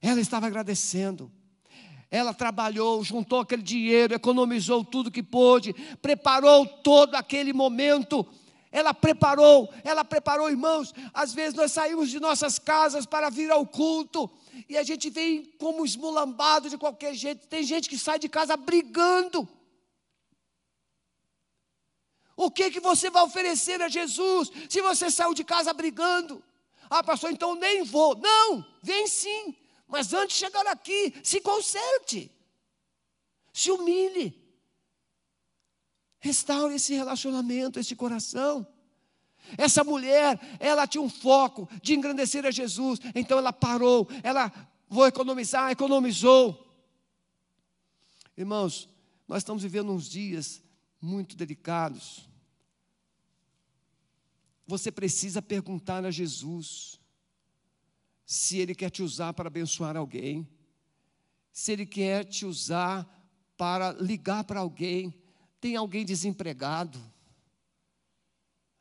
[0.00, 1.30] Ela estava agradecendo.
[2.10, 5.72] Ela trabalhou, juntou aquele dinheiro, economizou tudo que pôde,
[6.02, 8.26] preparou todo aquele momento
[8.72, 10.94] ela preparou, ela preparou, irmãos.
[11.12, 14.30] Às vezes nós saímos de nossas casas para vir ao culto
[14.68, 17.48] e a gente vem como esmulambado de qualquer jeito.
[17.48, 19.48] Tem gente que sai de casa brigando.
[22.36, 26.42] O que que você vai oferecer a Jesus se você saiu de casa brigando?
[26.88, 28.16] Ah, pastor, então nem vou.
[28.16, 29.54] Não, vem sim.
[29.90, 32.30] Mas antes de chegar aqui, se conserte.
[33.52, 34.40] Se humilhe.
[36.20, 38.66] Restaure esse relacionamento, esse coração.
[39.58, 44.52] Essa mulher, ela tinha um foco de engrandecer a Jesus, então ela parou, ela
[44.88, 46.66] vou economizar, economizou.
[48.36, 48.88] Irmãos,
[49.26, 50.62] nós estamos vivendo uns dias
[51.00, 52.28] muito delicados.
[54.66, 56.99] Você precisa perguntar a Jesus
[58.30, 60.48] se Ele quer te usar para abençoar alguém,
[61.50, 63.04] se Ele quer te usar
[63.56, 65.12] para ligar para alguém,
[65.60, 67.02] tem alguém desempregado.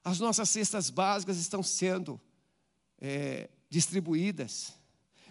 [0.03, 2.21] As nossas cestas básicas estão sendo
[3.01, 4.71] é, distribuídas.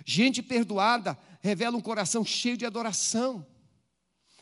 [0.05, 3.47] Gente perdoada revela um coração cheio de adoração.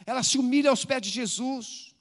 [0.07, 1.95] Ela se humilha aos pés de Jesus.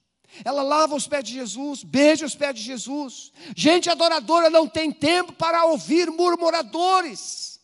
[0.46, 3.34] Ela lava os pés de Jesus, beija os pés de Jesus.
[3.54, 7.55] Gente adoradora não tem tempo para ouvir murmuradores,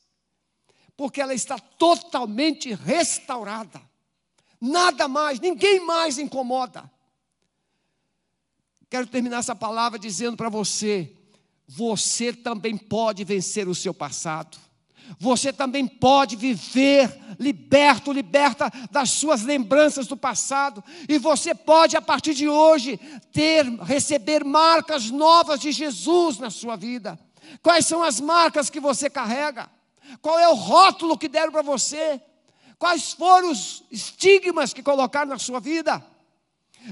[1.02, 3.82] porque ela está totalmente restaurada.
[4.62, 6.88] Nada mais, ninguém mais incomoda.
[8.88, 11.12] Quero terminar essa palavra dizendo para você:
[11.68, 14.60] você também pode vencer o seu passado.
[15.20, 22.02] Você também pode viver liberto, liberta das suas lembranças do passado, e você pode a
[22.02, 23.00] partir de hoje
[23.34, 27.20] ter receber marcas novas de Jesus na sua vida.
[27.64, 29.68] Quais são as marcas que você carrega?
[30.22, 32.22] Qual é o rótulo que deram para você?
[32.78, 36.04] Quais foram os estigmas que colocaram na sua vida?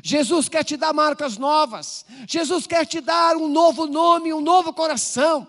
[0.04, 2.06] Jesus quer te dar marcas novas.
[2.28, 5.48] Jesus quer te dar um novo nome, um novo coração.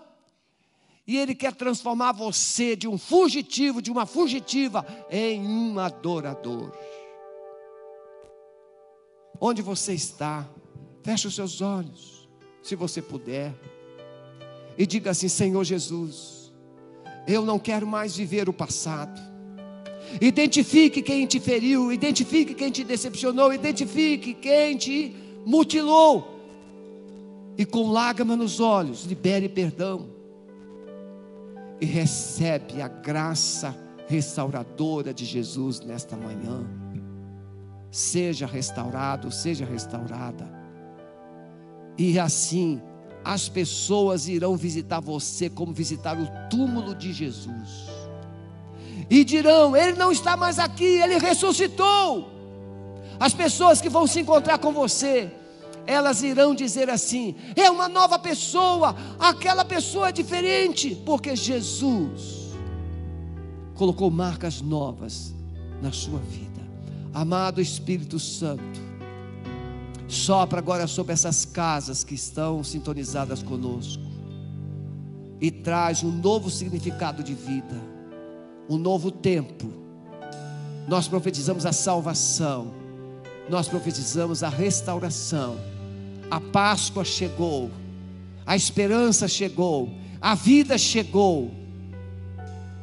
[1.05, 6.71] E Ele quer transformar você de um fugitivo, de uma fugitiva, em um adorador.
[9.39, 10.47] Onde você está,
[11.03, 12.27] feche os seus olhos,
[12.63, 13.53] se você puder,
[14.77, 16.40] e diga assim: Senhor Jesus,
[17.27, 19.19] eu não quero mais viver o passado.
[20.19, 25.15] Identifique quem te feriu, identifique quem te decepcionou, identifique quem te
[25.45, 26.39] mutilou.
[27.57, 30.09] E com lágrima nos olhos, libere perdão.
[31.79, 33.75] E recebe a graça
[34.07, 36.67] restauradora de Jesus nesta manhã.
[37.89, 40.49] Seja restaurado, seja restaurada.
[41.97, 42.81] E assim,
[43.23, 47.91] as pessoas irão visitar você como visitar o túmulo de Jesus
[49.09, 52.29] e dirão: Ele não está mais aqui, ele ressuscitou.
[53.19, 55.31] As pessoas que vão se encontrar com você,
[55.85, 62.51] elas irão dizer assim: é uma nova pessoa, aquela pessoa é diferente, porque Jesus
[63.75, 65.35] colocou marcas novas
[65.81, 66.61] na sua vida.
[67.13, 68.79] Amado Espírito Santo,
[70.13, 74.03] sopra agora sobre essas casas que estão sintonizadas conosco
[75.39, 77.91] e traz um novo significado de vida
[78.71, 79.71] um novo tempo.
[80.87, 82.73] Nós profetizamos a salvação,
[83.49, 85.57] nós profetizamos a restauração.
[86.29, 87.69] A Páscoa chegou,
[88.45, 89.89] a esperança chegou,
[90.21, 91.51] a vida chegou.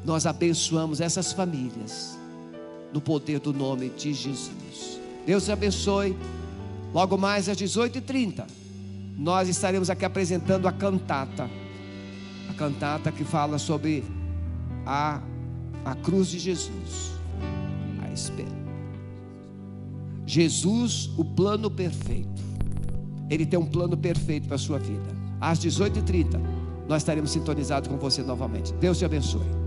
[0.05, 2.19] Nós abençoamos essas famílias
[2.93, 5.01] no poder do nome de Jesus.
[5.27, 6.17] Deus te abençoe.
[6.93, 8.45] Logo mais às 18h30,
[9.17, 11.49] nós estaremos aqui apresentando a cantata.
[12.49, 14.05] A cantata que fala sobre
[14.87, 15.21] a
[15.85, 17.13] a cruz de Jesus,
[18.03, 18.47] a espera.
[20.27, 22.43] Jesus, o plano perfeito.
[23.31, 25.17] Ele tem um plano perfeito para a sua vida.
[25.41, 26.39] Às 18h30,
[26.87, 28.75] nós estaremos sintonizados com você novamente.
[28.75, 29.58] Deus te abençoe.